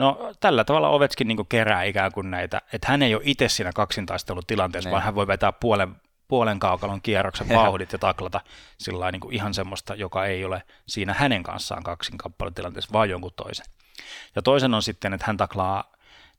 [0.00, 3.70] no tällä tavalla Ovechkin niin kerää ikään kuin näitä, että hän ei ole itse siinä
[3.74, 4.92] kaksintaistelutilanteessa, Niin.
[4.92, 5.96] vaan hän voi vetää puolen,
[6.28, 8.40] puolen kaukalon kierroksen vauhdit ja taklata
[8.78, 13.66] sillä niin ihan semmoista, joka ei ole siinä hänen kanssaan kaksinkappalutilanteessa, vaan jonkun toisen.
[14.36, 15.92] Ja toisen on sitten, että hän taklaa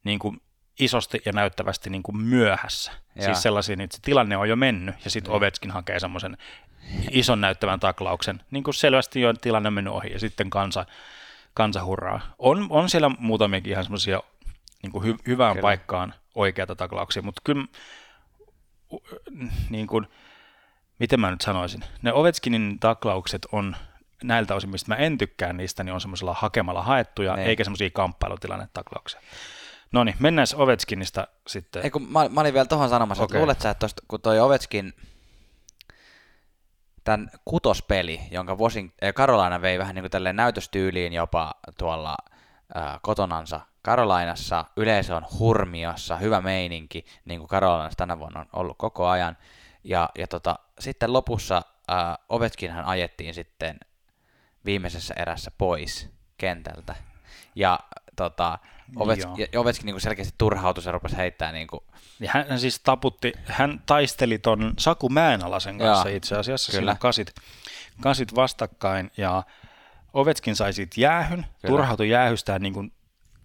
[0.03, 0.41] niin kuin
[0.79, 2.91] isosti ja näyttävästi niin kuin myöhässä.
[3.15, 3.25] Joo.
[3.25, 5.37] Siis sellaisia, että se tilanne on jo mennyt, ja sitten Niin.
[5.37, 6.37] Ovechkin hakee semmoisen
[7.11, 10.85] ison näyttävän taklauksen, niin kuin selvästi jo tilanne on mennyt ohi, ja sitten kansa,
[11.53, 12.21] kansa hurraa.
[12.39, 14.23] On, on siellä muutamiakin ihan semmoisia
[14.83, 15.61] niin kuin hy, hyvään Kyllä.
[15.61, 17.65] paikkaan oikeata taklauksia, mutta kyllä
[19.69, 20.07] niin kuin,
[20.99, 23.75] miten mä nyt sanoisin, ne Ovechkinin taklaukset on
[24.23, 27.47] näiltä osin, mistä mä en tykkää niistä, niin on semmoisella hakemalla haettuja, Niin.
[27.47, 29.21] eikä semmoisia kamppailutilanne-taklauksia.
[29.91, 31.83] No niin, mennään Ovechkinista sitten.
[31.83, 33.39] Ei, kun mä, mä olin vielä tohon sanomassa, että Okei.
[33.41, 34.93] luulet sä, että tosta, kun toi Ovechkin
[37.03, 42.17] tämän kutospeli, jonka Washington, Carolina vei vähän niin kuin näytöstyyliin jopa tuolla
[42.77, 48.77] äh, kotonansa Carolinassa, yleisö on hurmiossa, hyvä meininki, niin kuin Carolinassa tänä vuonna on ollut
[48.77, 49.37] koko ajan,
[49.83, 53.79] ja, ja tota, sitten lopussa äh, Ovechkinhan ajettiin sitten
[54.65, 56.95] viimeisessä erässä pois kentältä,
[57.55, 57.79] ja
[58.15, 58.59] tota,
[59.53, 61.83] Ja Ovechkin niin selkeästi turhautui, se rupesi heittää niin kuin,
[62.19, 66.81] Ja hän, hän siis taputti, hän taisteli ton Saku Mäenalasen kanssa Joo, itse asiassa, kyllä.
[66.81, 66.95] kyllä.
[66.99, 67.35] kasit,
[68.01, 69.43] kasit vastakkain, ja
[70.13, 72.93] Ovetskin sai siitä jäähyn, turhautui jäähystään niin kuin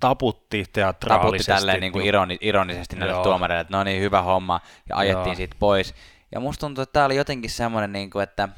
[0.01, 1.53] taputti taputti teatraalisesti.
[1.53, 3.23] tälleen niin kuin ironi, ironisesti näille Joo.
[3.23, 5.35] tuomareille, että no niin, hyvä homma, ja ajettiin Joo.
[5.35, 5.95] siitä pois.
[6.33, 8.49] Ja musta tuntuu, että tämä oli jotenkin semmoinen, niin kuin, että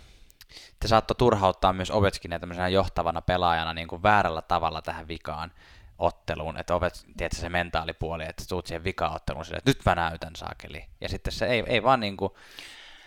[0.80, 5.52] te saattoi turhauttaa myös Ovechkinia tämmöisenä johtavana pelaajana niin kuin väärällä tavalla tähän vikaan
[5.98, 10.84] otteluun, että Ovets, tiedätkö, se mentaalipuoli, että tuut siihen vikaotteluun että nyt mä näytän saakeli.
[11.00, 12.32] Ja sitten se ei, ei vaan niin kuin,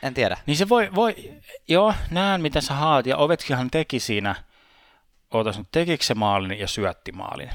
[0.03, 0.37] en tiedä.
[0.45, 1.33] Niin se voi, voi,
[1.67, 4.35] joo, näen mitä sä haat, ja Ovetskinhan teki siinä,
[5.33, 7.49] ootas nyt, tekikö se maalin ja syötti maalin?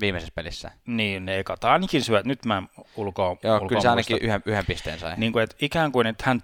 [0.00, 0.70] Viimeisessä pelissä.
[0.86, 2.62] Niin, ne ekat ainakin syöt, nyt mä
[2.96, 4.26] ulkoa, Joo, ulkoa kyllä se ainakin muista.
[4.26, 5.14] yhden, yhden pisteen sai.
[5.16, 6.42] Niin kuin, että ikään kuin, että hän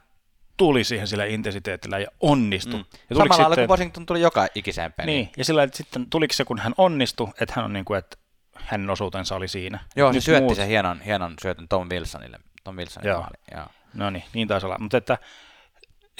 [0.59, 2.80] tuli siihen sillä intensiteetillä ja onnistui.
[2.80, 2.84] Mm.
[3.11, 5.14] Ja Samalla lailla sitten- kuin Washington tuli joka ikiseen peliin.
[5.14, 7.84] Niin, ja sillä lailla, että sitten tuliko se, kun hän onnistui, että hän on niin
[7.84, 8.16] kuin, että
[8.54, 9.78] hänen osuutensa oli siinä.
[9.96, 12.38] Joo, se syötti muut- sen hienon, hienon syötön Tom Wilsonille.
[12.64, 13.20] Tom Wilsonille Joo.
[13.20, 13.36] maali.
[13.56, 13.66] Joo.
[13.94, 14.78] No niin, niin taisi olla.
[14.78, 15.18] Mutta että,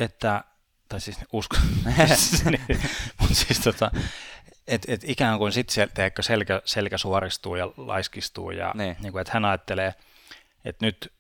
[0.01, 0.45] että
[0.89, 1.57] tai siis usko,
[2.51, 2.80] niin,
[3.20, 3.91] mutta siis tota,
[4.68, 5.89] että et ikään kuin sitten se,
[6.20, 8.97] selkä, selkä suoristuu ja laiskistuu ja niin.
[9.01, 9.95] Niin kuin, että hän ajattelee,
[10.64, 11.12] että nyt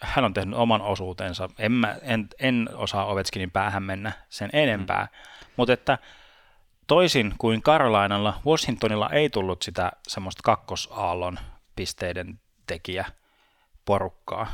[0.00, 1.48] hän on tehnyt oman osuutensa.
[1.58, 5.46] En, mä, en, en osaa Ovechkinin päähän mennä sen enempää, mm.
[5.56, 5.98] mutta että
[6.86, 11.38] toisin kuin Carolinalla, Washingtonilla ei tullut sitä semmoista kakkosaallon
[11.76, 13.04] pisteiden tekijä
[13.84, 14.46] porukkaa.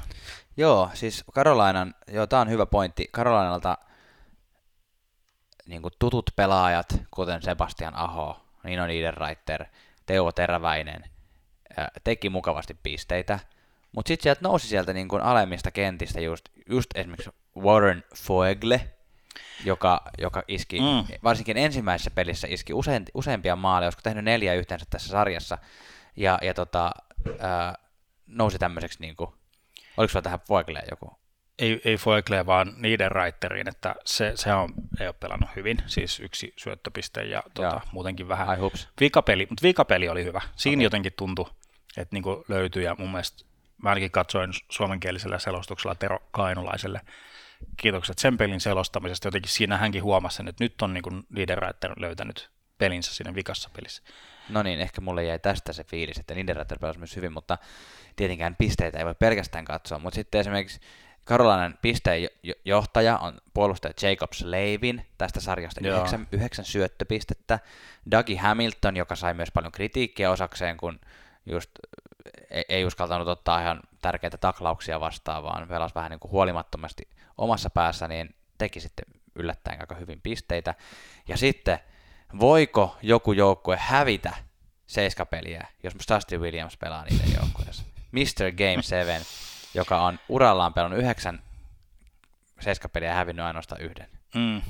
[0.57, 3.09] Joo, siis Carolinan, joo, tää on hyvä pointti.
[3.13, 3.79] Carolinalta
[5.67, 9.65] niin tutut pelaajat, kuten Sebastian Aho, Nino Niederreiter,
[10.07, 11.05] Teuvo Teräväinen,
[12.05, 13.39] teki mukavasti pisteitä,
[13.95, 18.81] mutta sitten sieltä nousi sieltä niin kuin alemmista kentistä just, just esimerkiksi Warren Foegle,
[19.65, 21.15] joka, joka iski, mm.
[21.25, 25.59] Varsinkin ensimmäisessä pelissä iski usein, useampia maaleja, olisiko tehnyt neljä yhteensä tässä sarjassa,
[26.17, 26.91] ja, ja tota,
[27.39, 27.75] ää,
[28.27, 29.31] nousi tämmöiseksi, niin kuin,
[29.97, 31.19] oliko sulla tähän Foegleen joku?
[31.59, 36.21] ei, ei Foegle, vaan niiden Reitteriin, että se, se on, ei ole pelannut hyvin, siis
[36.21, 37.71] yksi syöttöpiste ja Joo.
[37.71, 38.89] tota, muutenkin vähän Ai hups.
[39.01, 40.41] vikapeli, mutta vikapeli oli hyvä.
[40.57, 40.85] Siinä okay.
[40.85, 41.47] jotenkin tuntui,
[41.97, 43.45] että niinku löytyi ja mun mielestä
[43.83, 47.01] mä ainakin katsoin suomenkielisellä selostuksella Tero Kainulaiselle
[47.77, 49.29] kiitokset sen pelin selostamisesta.
[49.29, 54.03] Jotenkin siinä hänkin huomasi sen, että nyt on niinku Niederreiter löytänyt pelinsä siinä vikassa pelissä.
[54.49, 57.59] No niin, ehkä mulle jäi tästä se fiilis, että Niederreiter pelasi myös hyvin, mutta
[58.17, 59.99] tietenkään pisteitä ei voi pelkästään katsoa.
[59.99, 60.81] Mutta sitten esimerkiksi
[61.25, 65.97] Karolainen pisteenjohtaja on puolustaja Jacob Slavin tästä sarjasta Joo.
[65.97, 67.59] yhdeksän, yhdeksän syöttöpistettä.
[68.11, 71.01] Dougie Hamilton, joka sai myös paljon kritiikkiä osakseen, kun
[71.47, 71.71] just
[72.69, 77.09] ei, uskaltanut ottaa ihan tärkeitä taklauksia vastaan, vaan pelasi vähän niin kuin huolimattomasti
[77.39, 79.05] omassa päässä, niin teki sitten
[79.35, 80.75] yllättäen aika hyvin pisteitä.
[81.29, 81.79] Ja sitten,
[82.41, 84.37] voiko joku joukkue hävitä
[84.87, 87.85] seiskapeliä, jos Dusty Williams pelaa niiden joukkueessa?
[88.13, 88.53] Mr.
[88.53, 89.21] Game 7,
[89.75, 91.43] joka on urallaan pelannut yhdeksän
[92.61, 94.09] seiskapeliä ja hävinnyt ainoastaan yhden.
[94.35, 94.63] Mm.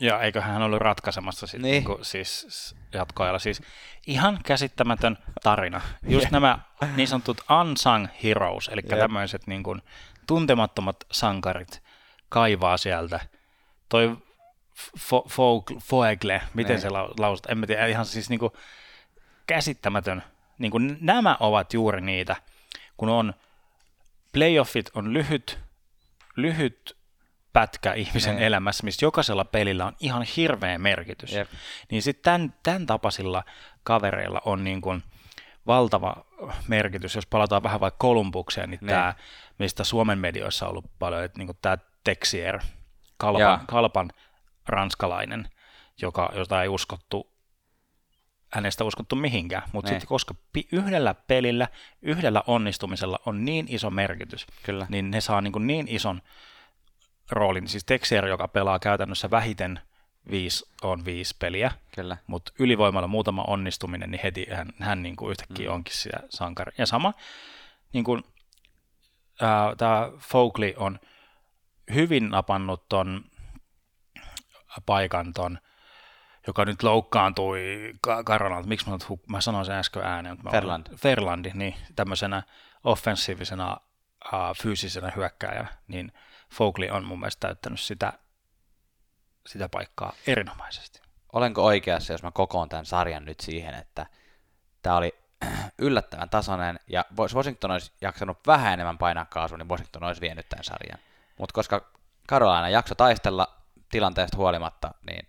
[0.00, 1.84] Ja eiköhän hän ollut ratkaisemassa sit, Niin.
[1.84, 1.98] niin.
[2.04, 3.38] siis jatkoajalla.
[3.38, 3.62] Siis
[4.06, 5.80] ihan käsittämätön tarina.
[6.08, 6.58] Just nämä
[6.96, 8.98] niin sanotut unsung heroes, eli Jep.
[8.98, 9.82] tämmöiset niin kuin
[10.26, 11.82] tuntemattomat sankarit
[12.28, 13.20] kaivaa sieltä.
[13.88, 14.16] Toi
[14.98, 16.82] Fo- Fo- Foegle, miten Niin.
[16.82, 18.52] se lau- lausutaan, en mä tiedä, ihan siis niin kuin
[19.46, 20.22] käsittämätön.
[20.58, 22.36] Niin kuin nämä ovat juuri niitä,
[22.96, 23.34] kun on
[24.32, 25.58] playoffit on lyhyt,
[26.36, 26.96] lyhyt
[27.52, 28.44] pätkä ihmisen Niin.
[28.46, 31.32] elämässä, missä jokaisella pelillä on ihan hirveä merkitys.
[31.32, 31.48] Jep.
[31.90, 33.44] Niin sitten tämän, tämän tapaisilla
[33.82, 35.02] kavereilla on niin kuin
[35.66, 36.16] valtava
[36.68, 38.88] merkitys, jos palataan vähän vaikka Kolumbukseen, niin Niin.
[38.88, 39.14] tämä,
[39.58, 42.62] mistä Suomen medioissa on ollut paljon, että niin kuin tämä Texier, Jaa.
[43.16, 44.10] Kalpan, Kalpan
[44.66, 45.50] ranskalainen,
[46.02, 47.32] joka, jota ei uskottu,
[48.52, 50.00] hänestä uskottu mihinkään, mutta Niin.
[50.00, 51.68] sitten koska pi- yhdellä pelillä,
[52.02, 54.86] yhdellä onnistumisella on niin iso merkitys, Kyllä.
[54.88, 56.22] niin ne saa niin, kuin niin ison
[57.30, 57.68] roolin.
[57.68, 59.80] Siis Texier, joka pelaa käytännössä vähiten
[60.30, 62.16] viisi on viisi peliä, Kyllä.
[62.26, 65.74] mutta ylivoimalla muutama onnistuminen, niin heti hän, hän niin kuin yhtäkkiä Mm.
[65.74, 66.72] onkin siellä sankari.
[66.78, 67.14] Ja sama,
[67.92, 68.22] niin kuin
[69.78, 70.98] tämä Folkley on
[71.94, 73.24] hyvin napannut ton
[74.86, 75.58] paikan ton,
[76.46, 77.92] joka nyt loukkaantui
[78.24, 78.68] Karolalta.
[78.68, 80.36] Miksi mä, hu- mä sanoin sen äsken ääneen?
[80.36, 80.86] Mutta Ferland.
[80.96, 82.42] Ferlandi, niin tämmöisenä
[82.84, 83.76] offensiivisena
[84.62, 86.12] fyysisenä hyökkääjänä, niin
[86.50, 88.12] Folkley on mun mielestä täyttänyt sitä,
[89.46, 91.00] sitä paikkaa erinomaisesti.
[91.32, 94.06] Olenko oikeassa, jos mä kokoon tämän sarjan nyt siihen, että
[94.82, 95.14] tämä oli
[95.78, 100.48] yllättävän tasainen, ja jos Washington olisi jaksanut vähän enemmän painaa kaasua, niin Washington olisi vienyt
[100.48, 100.98] tämän sarjan.
[101.38, 101.92] Mutta koska
[102.28, 103.58] Carolina jakso taistella
[103.90, 105.28] tilanteesta huolimatta, niin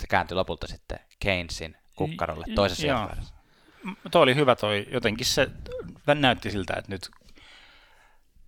[0.00, 3.34] se kääntyi lopulta sitten Keynesin kukkarolle toisessa jaksossa.
[4.10, 5.48] Tuo oli hyvä toi, jotenkin se
[6.14, 7.10] näytti siltä, että nyt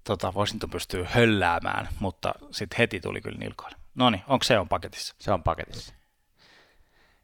[0.04, 3.76] tota, Washington pystyy hölläämään, mutta sitten heti tuli kyllä nilkoille.
[3.94, 5.14] No niin, onko se on paketissa?
[5.18, 5.94] Se on paketissa.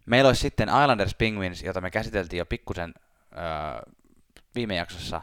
[0.06, 2.94] Meillä olisi sitten Islanders Penguins, jota me käsiteltiin jo pikkusen
[3.32, 3.92] öö,
[4.54, 5.22] viime jaksossa,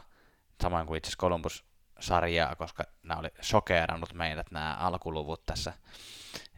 [0.62, 5.72] samoin kuin itse Columbus-sarjaa, koska nämä oli shokeerannut meidät nämä alkuluvut tässä.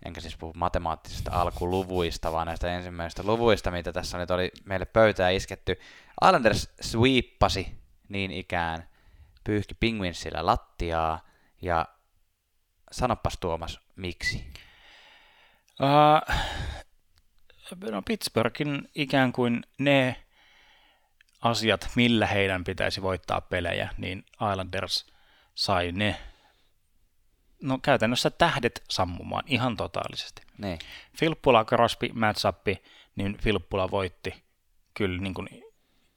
[0.04, 5.34] Enkä siis puhu matemaattisista alkuluvuista, vaan näistä ensimmäisistä luvuista, mitä tässä nyt oli meille pöytään
[5.34, 5.80] isketty.
[6.24, 7.78] Islanders sweepasi
[8.08, 8.88] niin ikään,
[9.44, 11.28] pyyhki Penguinsillä lattiaa,
[11.62, 11.86] ja
[12.92, 14.52] sanopas Tuomas, miksi?
[15.80, 16.34] Uh,
[17.90, 20.24] no Pittsburghin ikään kuin ne
[21.40, 25.06] asiat, millä heidän pitäisi voittaa pelejä, niin Islanders
[25.54, 26.16] sai ne
[27.62, 30.42] no käytännössä tähdet sammumaan ihan totaalisesti.
[30.58, 30.78] Niin.
[31.18, 32.66] Filppula Crosby matchup,
[33.16, 34.42] niin Filppula voitti
[34.94, 35.48] kyllä niin kuin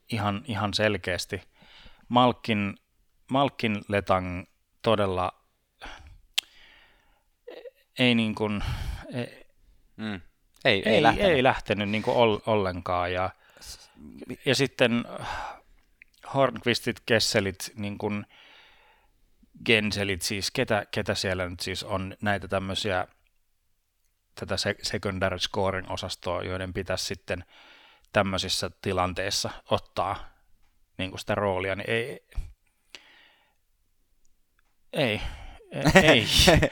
[0.09, 1.41] ihan, ihan selkeästi.
[2.09, 2.75] Malkin,
[3.31, 4.45] Malkin Letang
[4.81, 5.31] todella
[7.99, 8.63] ei niin kuin,
[9.13, 9.43] ei,
[9.97, 10.21] Mm.
[10.65, 11.31] Ei, ei, ei, lähtenyt.
[11.31, 13.13] ei lähtenyt niin kuin ol, ollenkaan.
[13.13, 13.29] Ja,
[14.45, 15.05] ja sitten
[16.33, 18.25] Hornqvistit, Kesselit, niin kuin
[19.65, 23.07] Genselit, siis ketä, ketä siellä nyt siis on näitä tämmöisiä
[24.35, 27.45] tätä secondary scoring osastoa, joiden pitäisi sitten
[28.13, 30.29] tämmöisissä tilanteissa ottaa
[30.97, 32.25] niin kuin sitä roolia, niin ei,
[34.93, 35.21] ei,
[36.03, 36.25] ei,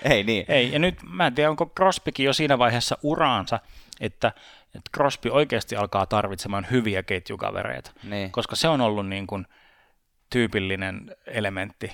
[0.03, 0.45] ei niin.
[0.47, 0.71] ei.
[0.71, 3.59] Ja nyt mä en tiedä, onko Crosbykin jo siinä vaiheessa uraansa,
[3.99, 4.27] että,
[4.75, 8.31] että Crosby oikeasti alkaa tarvitsemaan hyviä ketjukavereita, Niin.
[8.31, 9.45] koska se on ollut niin kuin
[10.29, 11.91] tyypillinen elementti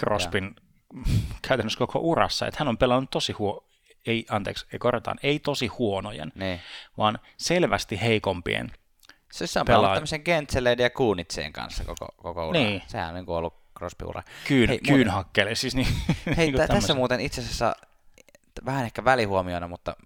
[0.00, 0.54] Crosbyn
[1.48, 3.68] käytännössä koko urassa, että hän on pelannut tosi huo,
[4.06, 6.60] ei, anteeksi, ei korjataan, ei tosi huonojen, Niin.
[6.98, 8.70] vaan selvästi heikompien.
[9.32, 12.58] Se on pelannut tämmöisen Gentseleiden ja Kuunitseen kanssa koko, koko ura.
[12.60, 12.82] Niin.
[12.86, 14.22] Sehän on niin kuin ollut Crosby-ura.
[14.48, 15.86] Kyyn, Hei, kyynhakkele, siis niin,
[16.36, 17.76] Hei, niin tässä muuten itse asiassa
[18.64, 19.96] vähän ehkä välihuomiona, mutta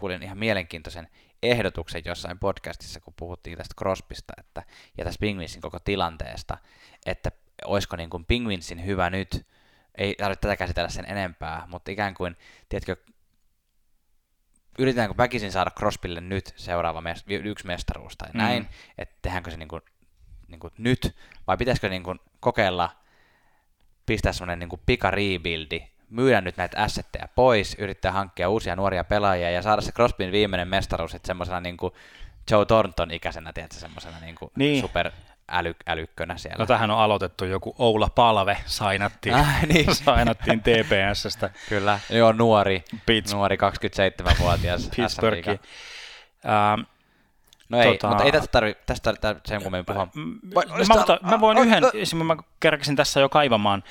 [0.00, 1.08] kuulin ihan mielenkiintoisen
[1.42, 4.62] ehdotuksen jossain podcastissa, kun puhuttiin tästä Crosbysta että,
[4.98, 6.58] ja tästä Penguinsin koko tilanteesta,
[7.06, 7.30] että
[7.64, 9.46] olisiko niin kuin Penguinsin hyvä nyt,
[9.98, 12.36] ei tarvitse tätä käsitellä sen enempää, mutta ikään kuin,
[12.68, 12.96] tiedätkö,
[14.78, 18.38] yritetäänkö väkisin saada Crosbylle nyt seuraava mes- yksi mestaruus tai Mm.
[18.38, 18.68] näin,
[18.98, 19.82] että tehdäänkö se niin kuin,
[20.48, 21.16] niin kuin nyt,
[21.46, 22.99] vai pitäisikö niin kuin kokeilla
[24.10, 29.04] pistää semmoinen niin kuin pika rebuildi, myydä nyt näitä assetteja pois, yrittää hankkia uusia nuoria
[29.04, 31.94] pelaajia ja saada se Crosbyn viimeinen mestaruus sitten semmoisena niin kuin
[32.50, 34.80] Joe Thornton ikäisenä, tiedätkö, semmoisena niin kuin Niin.
[34.80, 35.10] super
[35.50, 36.56] äly, älykkönä siellä.
[36.58, 39.94] No tähän on aloitettu joku Oula Palve, sainattiin, Ah, niin.
[40.04, 45.44] sainattiin TPSstä Kyllä, joo, nuori, Pitts- nuori 27-vuotias Pittsburghiin.
[45.58, 46.72] SM-liiga.
[46.74, 46.80] Ähm,
[47.70, 50.08] No ei, Tota- mutta ei tästä tarvi, tästä tarvi sen kummemmin puhua.
[50.54, 53.82] Vai- mä, sitä- mutta, mä voin a- yhden, a- esimerkiksi mä kerkesin tässä jo kaivamaan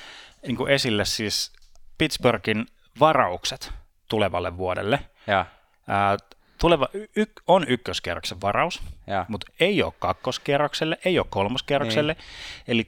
[0.48, 1.52] niin kuin esille siis
[1.98, 2.66] Pittsburghin
[3.00, 3.74] varaukset
[4.08, 5.00] tulevalle vuodelle.
[5.28, 5.46] Joo,
[5.88, 6.18] Ää,
[6.58, 9.26] tuleva y- on ykköskierroksen varaus, joo.
[9.28, 12.14] mutta ei ole kakkoskierrokselle, ei ole kolmoskierrokselle.
[12.14, 12.26] Niin.
[12.68, 12.88] Eli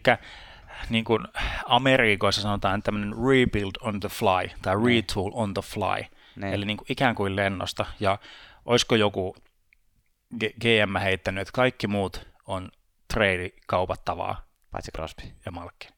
[0.90, 1.28] niin kuin
[1.66, 6.06] Amerikoissa sanotaan tämmöinen rebuild on the fly tai retool on the fly.
[6.36, 6.54] Niin.
[6.54, 7.86] Eli niin kuin ikään kuin lennosta.
[8.00, 8.18] Ja
[8.66, 9.36] olisiko joku
[10.40, 12.72] GM heittänyt, että kaikki muut on
[13.14, 15.24] trade kaupattavaa Paitsi Crosby.
[15.46, 15.92] ja Malkin.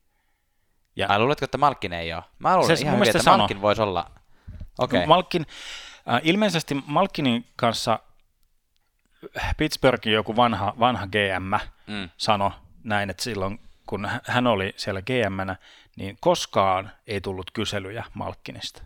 [0.96, 1.08] Ja.
[1.10, 2.24] Ai luuletko, että Malkin ei ole?
[2.40, 3.38] Mä luulen Se- ihan hyvin, että sano.
[3.38, 4.12] Malkin voisi olla.
[4.80, 5.06] Okay.
[5.06, 5.46] Malkin,
[6.14, 8.00] äh, ilmeisesti Malkinin kanssa
[9.58, 11.54] Pittsburghin joku vanha, vanha GM
[11.88, 12.10] Mm.
[12.18, 12.52] sanoi
[12.84, 15.56] näin, että silloin kun hän oli siellä GM,
[15.96, 18.82] niin koskaan ei tullut kyselyjä Malkkinista.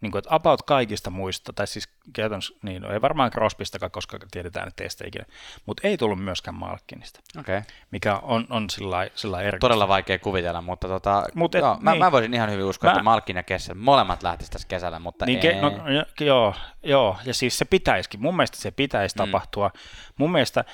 [0.00, 4.18] Niin kuin, että about kaikista muista, tai siis käytännössä, niin, no ei varmaan Crosbystakaan, koska
[4.30, 5.24] tiedetään, että teistä ikinä,
[5.66, 7.58] mutta ei tullut myöskään Malkkinista, Okei.
[7.58, 7.70] Okay.
[7.90, 9.60] mikä on, on sillä lailla- sillä erikoista.
[9.60, 11.98] Todella vaikea kuvitella, mutta tota, Mut et- joo, mä, niin.
[12.04, 15.26] mä, voisin ihan hyvin uskoa, Mä- että Malkin ja Kessel molemmat lähtisivät tässä kesällä, mutta
[15.26, 15.42] Niin, ei.
[15.54, 19.18] ke, no, jo- joo, joo, ja siis se pitäisikin, mun mielestä se pitäisi Mm.
[19.18, 19.70] tapahtua.
[20.16, 20.64] Mun mielestä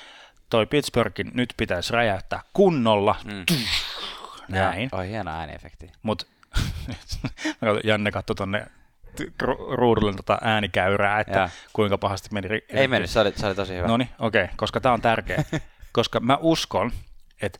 [0.49, 3.45] toi Pittsburghin nyt pitäisi räjäyttää kunnolla, Mm.
[4.47, 5.91] näin, Oi, hieno ääniefekti.
[6.03, 6.25] mutta
[7.83, 8.65] Janne katsoi tuonne
[9.71, 11.49] ruudulle tota äänikäyrää, että ja.
[11.73, 12.47] kuinka pahasti meni.
[12.47, 13.87] Ri- Ei mennyt, se oli, se oli tosi hyvä.
[13.87, 15.43] No niin, okei, okay, koska tämä on tärkeä.
[15.93, 16.91] koska mä uskon,
[17.41, 17.59] että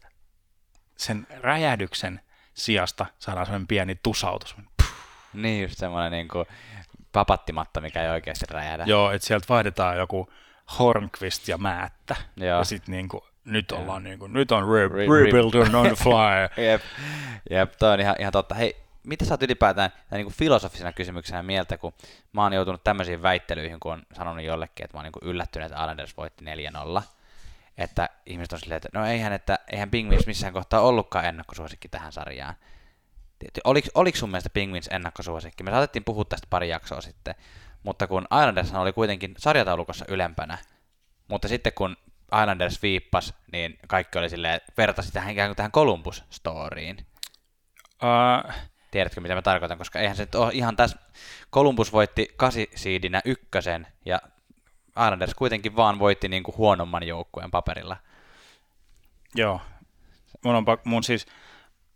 [0.97, 2.19] sen räjähdyksen
[2.53, 4.55] sijasta saadaan sellainen pieni tusautus.
[5.33, 6.45] Niin, just semmoinen niin kuin
[7.11, 8.83] papattimatta, mikä ei oikeasti räjähdä.
[8.87, 10.29] Joo, että sieltä vaihdetaan joku
[10.79, 12.15] Hornqvist ja Määttä.
[12.37, 12.57] Joo.
[12.57, 15.95] Ja sitten niin kuin, nyt ollaan niin kuin, nyt on re- re- rebuild on the
[15.95, 16.65] fly.
[16.65, 16.81] jep,
[17.49, 18.55] jep, toi on ihan, ihan totta.
[18.55, 18.75] Hei,
[19.07, 21.93] mitä sä oot ylipäätään niin kuin filosofisena kysymyksenä mieltä, kun
[22.33, 25.83] mä oon joutunut tämmöisiin väittelyihin, kun on sanonut jollekin, että mä oon niin yllättynyt, että
[25.83, 26.45] Islanders voitti
[26.99, 27.01] 4-0.
[27.77, 32.11] Että ihmiset on silleen, että no eihän, että eihän Penguins missään kohtaa ollutkaan ennakkosuosikki tähän
[32.11, 32.55] sarjaan.
[33.63, 35.63] Oliko, oliko sun mielestä Penguins ennakkosuosikki?
[35.63, 37.35] Me saatettiin puhua tästä pari jaksoa sitten,
[37.83, 40.57] mutta kun Islanders oli kuitenkin sarjataulukossa ylempänä,
[41.27, 41.97] mutta sitten kun
[42.41, 47.05] Islanders viippas, niin kaikki oli silleen, vertasi tähän ikään kuin tähän Columbus-storiin.
[48.03, 48.53] Uh,
[48.91, 50.97] Tiedätkö, mitä mä tarkoitan, koska eihän se nyt ole ihan tässä,
[51.53, 54.21] Columbus voitti kasisiidinä ykkösen, ja
[54.89, 57.97] Islanders kuitenkin vaan voitti niin kuin huonomman joukkueen paperilla.
[59.35, 59.61] Joo.
[60.43, 61.27] Mun on, mun siis,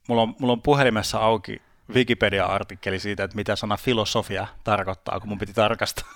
[0.07, 1.61] mulla on, mulla on puhelimessa auki
[1.93, 6.07] Wikipedia-artikkeli siitä, että mitä sana filosofia tarkoittaa, kun mun piti tarkastaa.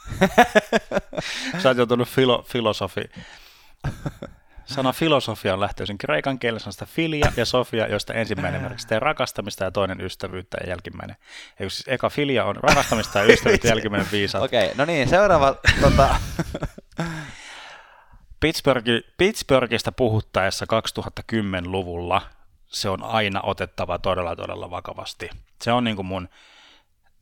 [1.64, 3.02] Sä oot joutunut filo, filosofi.
[4.66, 10.02] Sana filosofia on lähtöisin kreikan sanasta filia ja sofia, josta ensimmäinen merkitsee rakastamista ja toinen
[10.02, 11.16] ystävyyttä ja jälkimmäinen.
[11.60, 14.46] Eli siis eka filia on rakastamista ja ystävyyttä ja jälkimmäinen viisautta.
[14.46, 15.56] Okei, okay, no niin, seuraava.
[15.82, 16.16] tota...
[18.40, 22.22] Pittsburghi, Pittsburghista puhuttaessa 2010-luvulla
[22.68, 25.30] se on aina otettava todella, todella vakavasti.
[25.62, 26.30] Se on niin kuin mun,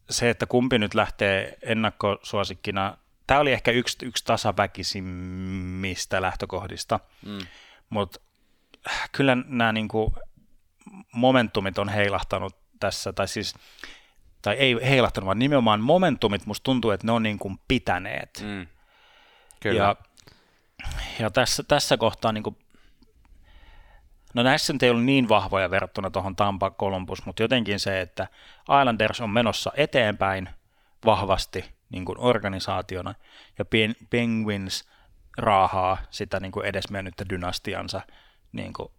[0.09, 7.39] se, että kumpi nyt lähtee ennakkosuosikkina, tämä oli ehkä yksi, yksi tasaväkisimmistä lähtökohdista, mm.
[7.89, 8.19] mutta
[9.11, 10.13] kyllä nämä niin kuin
[11.11, 13.55] momentumit on heilahtanut tässä, tai siis
[14.41, 18.43] tai ei heilahtanut, vaan nimenomaan momentumit, musta tuntuu, että ne on niin kuin pitäneet.
[18.45, 18.67] Mm.
[19.59, 19.83] Kyllä.
[19.83, 19.95] Ja,
[21.19, 22.57] ja tässä, tässä kohtaa niin kuin
[24.33, 28.27] No näissä ei ollut niin vahvoja verrattuna tuohon Tampa Columbus, mutta jotenkin se, että
[28.81, 30.49] Islanders on menossa eteenpäin
[31.05, 33.15] vahvasti niin kuin organisaationa,
[33.59, 33.65] ja
[34.09, 34.89] Penguins
[35.37, 38.01] raahaa sitä niin kuin edesmennyttä dynastiansa
[38.51, 38.89] niin kuin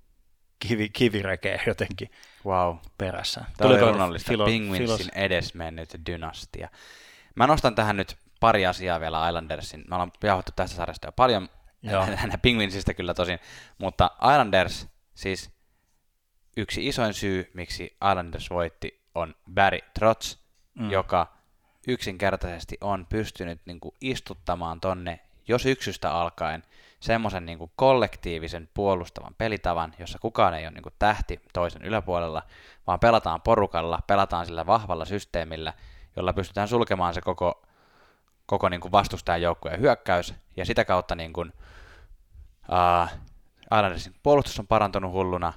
[0.59, 2.11] kivi, kivirekeä jotenkin
[2.47, 2.77] wow.
[2.99, 3.45] perässä.
[3.57, 4.29] Tämä oli runollista.
[4.29, 5.09] Filo, Penguinsin filos...
[5.15, 6.69] edesmennyt dynastia.
[7.35, 9.85] Mä nostan tähän nyt pari asiaa vielä Islandersin.
[9.89, 11.49] Me ollaan jauhattu tästä sarjasta jo paljon,
[12.43, 13.39] Penguinsista kyllä tosin,
[13.79, 15.51] mutta Islanders Siis
[16.57, 20.37] yksi isoin syy, miksi Islanders voitti, on Barry Trotz,
[20.75, 20.91] mm.
[20.91, 21.37] joka
[21.89, 26.63] yksinkertaisesti on pystynyt niin kuin istuttamaan tonne jo syksystä alkaen
[27.01, 32.43] semmoisen niin kollektiivisen puolustavan pelitavan, jossa kukaan ei ole niin kuin tähti toisen yläpuolella,
[32.87, 35.73] vaan pelataan porukalla, pelataan sillä vahvalla systeemillä,
[36.17, 37.63] jolla pystytään sulkemaan se koko,
[38.47, 41.53] koko niin kuin vastustajan joukkueen hyökkäys, ja sitä kautta niin kuin,
[42.69, 43.19] uh,
[43.63, 45.53] Islandersin puolustus on parantunut hulluna.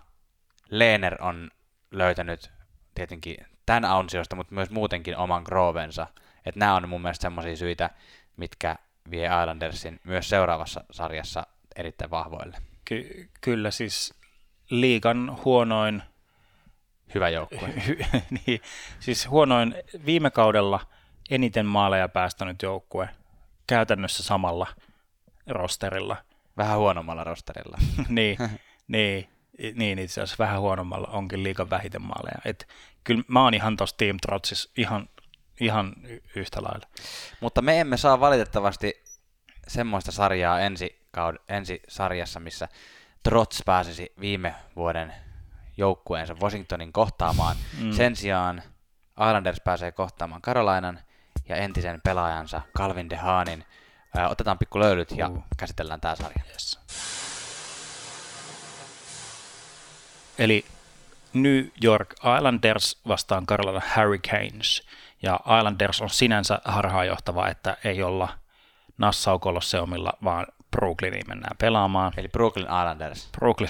[0.70, 1.52] Leener on
[1.92, 2.52] löytänyt
[2.96, 3.38] tietenkin
[3.68, 6.08] tämän ansiosta, mutta myös muutenkin oman groovensa.
[6.46, 7.90] Että nämä on mun mielestä semmoisia syitä,
[8.38, 8.76] mitkä
[9.12, 12.58] vie Islandersin myös seuraavassa sarjassa erittäin vahvoille.
[12.86, 14.14] Ky- kyllä siis
[14.70, 16.04] liigan huonoin
[17.16, 17.74] hyvä joukkue.
[18.46, 18.62] niin,
[19.00, 20.80] siis huonoin viime kaudella
[21.30, 23.10] eniten maaleja päästänyt joukkue
[23.68, 24.68] käytännössä samalla
[25.48, 26.18] rosterilla.
[26.58, 27.78] Vähän huonommalla rosterilla.
[28.10, 28.38] niin,
[28.88, 29.30] niin,
[29.76, 32.42] niin itse asiassa vähän huonommalla onkin liikan vähiten maaleja.
[32.46, 32.68] Et
[33.04, 35.10] kyllä mä oon ihan tuossa Team Trotsissa ihan,
[35.60, 35.94] ihan
[36.36, 36.88] yhtä lailla.
[37.42, 39.04] Mutta me emme saa valitettavasti
[39.68, 42.68] semmoista sarjaa ensi, kaud- ensi sarjassa, missä
[43.24, 45.14] Trots pääsisi viime vuoden
[45.78, 47.56] joukkueensa Washingtonin kohtaamaan.
[47.82, 47.92] Mm.
[47.92, 48.64] Sen sijaan
[49.12, 51.00] Islanders pääsee kohtaamaan Carolinan
[51.50, 53.66] ja entisen pelaajansa Calvin DeHaanin–
[54.30, 55.44] otetaan pikku löylyt ja uh.
[55.58, 56.44] käsitellään tämä sarja.
[56.52, 56.80] Yes.
[60.40, 60.66] Eli
[61.34, 64.88] New York Islanders vastaan Carolina Hurricanes.
[65.22, 68.30] Ja Islanders on sinänsä harhaanjohtava, että ei olla
[68.98, 72.14] Nassau Colosseumilla, vaan Brooklyniin mennään pelaamaan.
[72.18, 73.30] Eli Brooklyn Islanders.
[73.32, 73.70] Brooklyn,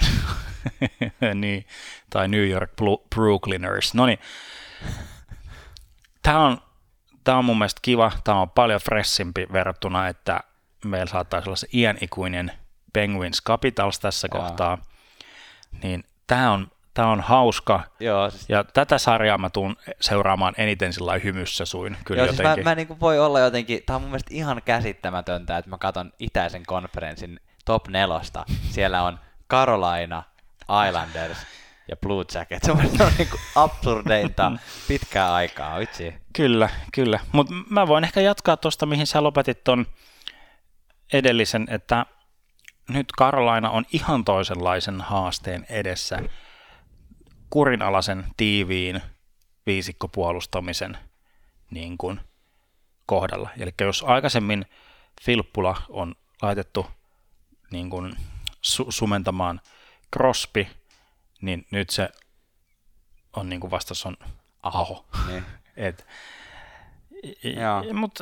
[1.34, 1.66] niin,
[2.10, 2.70] tai New York
[3.14, 3.94] Brooklyners.
[3.94, 4.18] No niin,
[6.22, 6.58] tämä on
[7.28, 10.40] tämä on mun mielestä kiva, tämä on paljon freshimpi verrattuna, että
[10.84, 12.52] meillä saattaisi olla se iänikuinen
[12.92, 14.42] Penguins Capitals tässä Jaa.
[14.42, 14.78] kohtaa,
[15.82, 17.80] niin tämä on, tämä on hauska.
[18.00, 18.48] Joo, siis...
[18.48, 21.96] Ja tätä sarjaa mä tuun seuraamaan eniten sillä hymyssä suin.
[22.04, 22.54] Kyllä Joo, jotenkin.
[22.54, 25.78] Siis mä, mä niin voi olla jotenkin, tämä on mun mielestä ihan käsittämätöntä, että mä
[25.78, 28.44] katson itäisen konferenssin top nelosta.
[28.70, 29.18] Siellä on
[29.50, 30.22] Carolina,
[30.88, 31.38] Islanders,
[31.88, 32.62] ja Blue Jacket.
[32.62, 32.78] Se on
[33.18, 34.52] niin kuin absurdeinta
[34.88, 36.14] pitkää aikaa, vitsi.
[36.32, 37.20] Kyllä, kyllä.
[37.32, 39.86] Mutta mä voin ehkä jatkaa tuosta, mihin sä lopetit ton
[41.12, 42.06] edellisen, että
[42.88, 46.18] nyt Karolaina on ihan toisenlaisen haasteen edessä
[47.50, 49.02] kurinalaisen tiiviin
[49.66, 50.98] viisikkopuolustamisen
[51.70, 52.20] niin kuin
[53.06, 53.48] kohdalla.
[53.58, 54.66] Eli jos aikaisemmin
[55.22, 56.86] Filppula on laitettu
[57.70, 58.12] niin kuin
[58.66, 59.60] su- sumentamaan
[60.16, 60.66] Crosby,
[61.42, 62.08] niin nyt se
[63.36, 64.16] on niin kuin vastas on
[64.62, 65.06] Aho.
[65.26, 65.44] Niin.
[65.76, 66.06] Et,
[67.42, 67.94] Joo.
[67.94, 68.18] mut,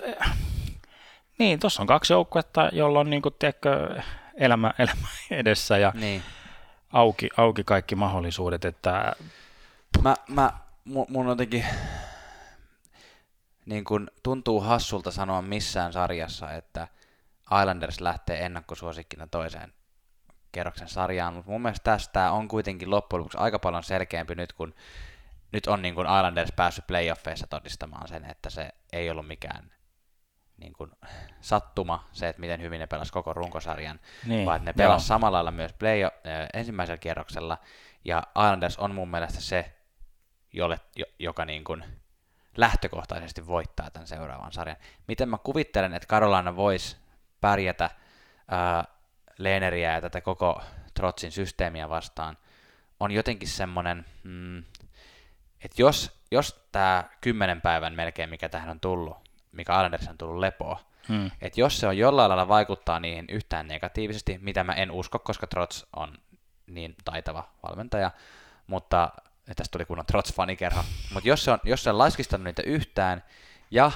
[1.39, 4.03] niin, tuossa on kaksi joukkuetta, jolla on niin kuin, tiedätkö,
[4.37, 6.22] elämä, elämä edessä ja niin.
[6.93, 9.16] auki, auki kaikki mahdollisuudet, että
[10.03, 10.53] Mä, mä,
[10.84, 11.64] mun, mun jotenkin
[13.66, 16.89] niin kun tuntuu hassulta sanoa missään sarjassa, että
[17.61, 19.72] Islanders lähtee ennakkosuosikkina toiseen
[20.53, 24.74] kerroksen sarjaan, mutta mun mielestä tästä on kuitenkin loppujen lopuksi aika paljon selkeämpi nyt, kun
[25.53, 29.72] nyt on niin kun Islanders päässyt playoffeissa todistamaan sen, että se ei ollut mikään
[30.57, 30.91] niin kuin
[31.41, 34.77] sattuma se, että miten hyvin ne pelasi koko runkosarjan, Niin, vaan ne joo.
[34.77, 36.11] pelasi samalla lailla myös play, äh,
[36.55, 37.59] ensimmäisellä kierroksella,
[38.05, 39.73] ja Islanders on mun mielestä se,
[40.53, 41.85] jolle, jo, joka niin kuin
[42.57, 44.77] lähtökohtaisesti voittaa tämän seuraavan sarjan.
[45.09, 46.97] Miten mä kuvittelen, että Carolina voisi
[47.41, 47.91] pärjätä
[48.49, 48.85] ää,
[49.39, 50.63] Lehneriä ja tätä koko
[50.95, 52.39] Trotsin systeemiä vastaan,
[53.01, 54.59] on jotenkin semmoinen, mm,
[55.65, 59.26] että jos, jos tämä kymmenen päivän melkein, mikä tähän on tullut,
[59.57, 63.69] mikä Islanders on tullut lepoa, hmm, että jos se on jollain lailla vaikuttaa niihin yhtään
[63.69, 66.19] negatiivisesti, mitä mä en usko, koska Trots on
[66.67, 68.11] niin taitava valmentaja,
[68.67, 69.13] mutta
[69.57, 70.83] tästä tuli kunnon Trots-fanikerho,
[71.15, 73.23] mutta jos se on, jos se on laiskistanut niitä yhtään,
[73.71, 73.91] ja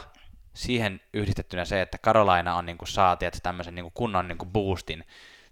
[0.54, 5.04] siihen yhdistettynä se, että Carolina on niinku saati, että tämmöisen niinku kunnon niinku boostin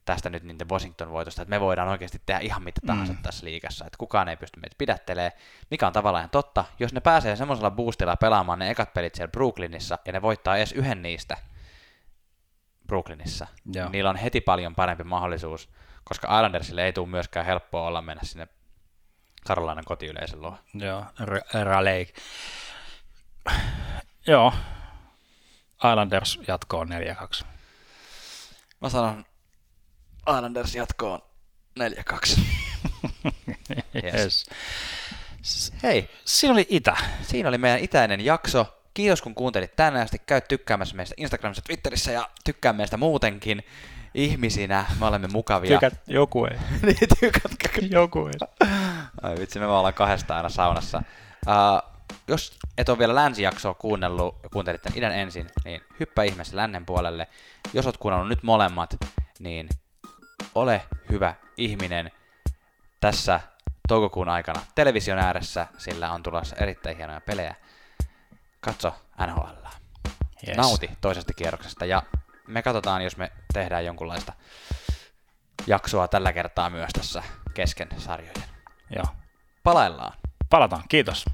[0.09, 3.19] tästä nyt niiden Washington-voitosta, että me voidaan oikeasti tehdä ihan mitä tahansa mm.
[3.23, 5.33] tässä liigassa, että kukaan ei pysty meitä pidättelee,
[5.71, 6.65] mikä on tavallaan ihan totta.
[6.79, 10.73] Jos ne pääsee semmoisella boostilla pelaamaan ne ekat pelit siellä Brooklynissa, ja ne voittaa edes
[10.73, 11.37] yhden niistä,
[12.87, 13.47] Brooklynissa.
[13.75, 13.89] Joo.
[13.89, 15.69] Niillä on heti paljon parempi mahdollisuus,
[16.05, 18.49] koska Islandersille ei tule myöskään helppoa olla mennä sinne
[19.49, 20.59] Carolinan kotiyleisön luo.
[20.75, 22.13] joo, R- Raleigh.
[24.27, 24.53] Joo,
[25.77, 26.89] Islanders jatkoon
[27.43, 27.45] 4-2.
[28.81, 29.25] Mä sanon
[30.37, 31.20] Islanders jatkoon
[31.81, 32.41] 4-2.
[34.05, 34.47] Yes.
[35.83, 36.97] Hei, Siinä oli Itä.
[37.22, 38.81] siinä oli meidän itäinen jakso.
[38.95, 40.18] Kiitos kun kuuntelit tänään asti.
[40.26, 43.64] Käy tykkäämässä meistä Instagramissa, Twitterissä ja tykkää meistä muutenkin
[44.14, 44.87] ihmisinä.
[45.01, 45.79] Me olemme mukavia.
[45.81, 46.59] Tykät, joku ei.
[46.83, 47.81] niin, tykätkö?
[47.91, 48.68] joku ei.
[49.22, 51.03] Ai vitsi, me vaan ollaan kahdesta aina saunassa.
[51.47, 51.99] Uh,
[52.29, 56.87] jos et ole vielä länsijaksoa kuunnellut ja kuuntelit tämän idän ensin, niin hyppää ihmeessä lännen
[56.87, 57.26] puolelle.
[57.72, 58.97] Jos oot kuunnellut nyt molemmat,
[59.39, 59.68] niin
[60.55, 62.11] ole hyvä ihminen
[63.01, 63.41] tässä
[63.89, 67.55] toukokuun aikana television ääressä, sillä on tulossa erittäin hienoja pelejä.
[68.61, 68.95] Katso
[69.27, 69.67] NHL.
[70.49, 70.57] Yes.
[70.57, 72.03] Nauti toisesta kierroksesta ja
[72.47, 74.33] me katsotaan, jos me tehdään jonkunlaista
[75.67, 77.23] jaksoa tällä kertaa myös tässä
[77.55, 78.45] kesken sarjojen.
[78.97, 79.07] Joo.
[79.63, 80.13] Palaillaan.
[80.51, 80.83] Palataan.
[80.89, 81.25] Kiitos.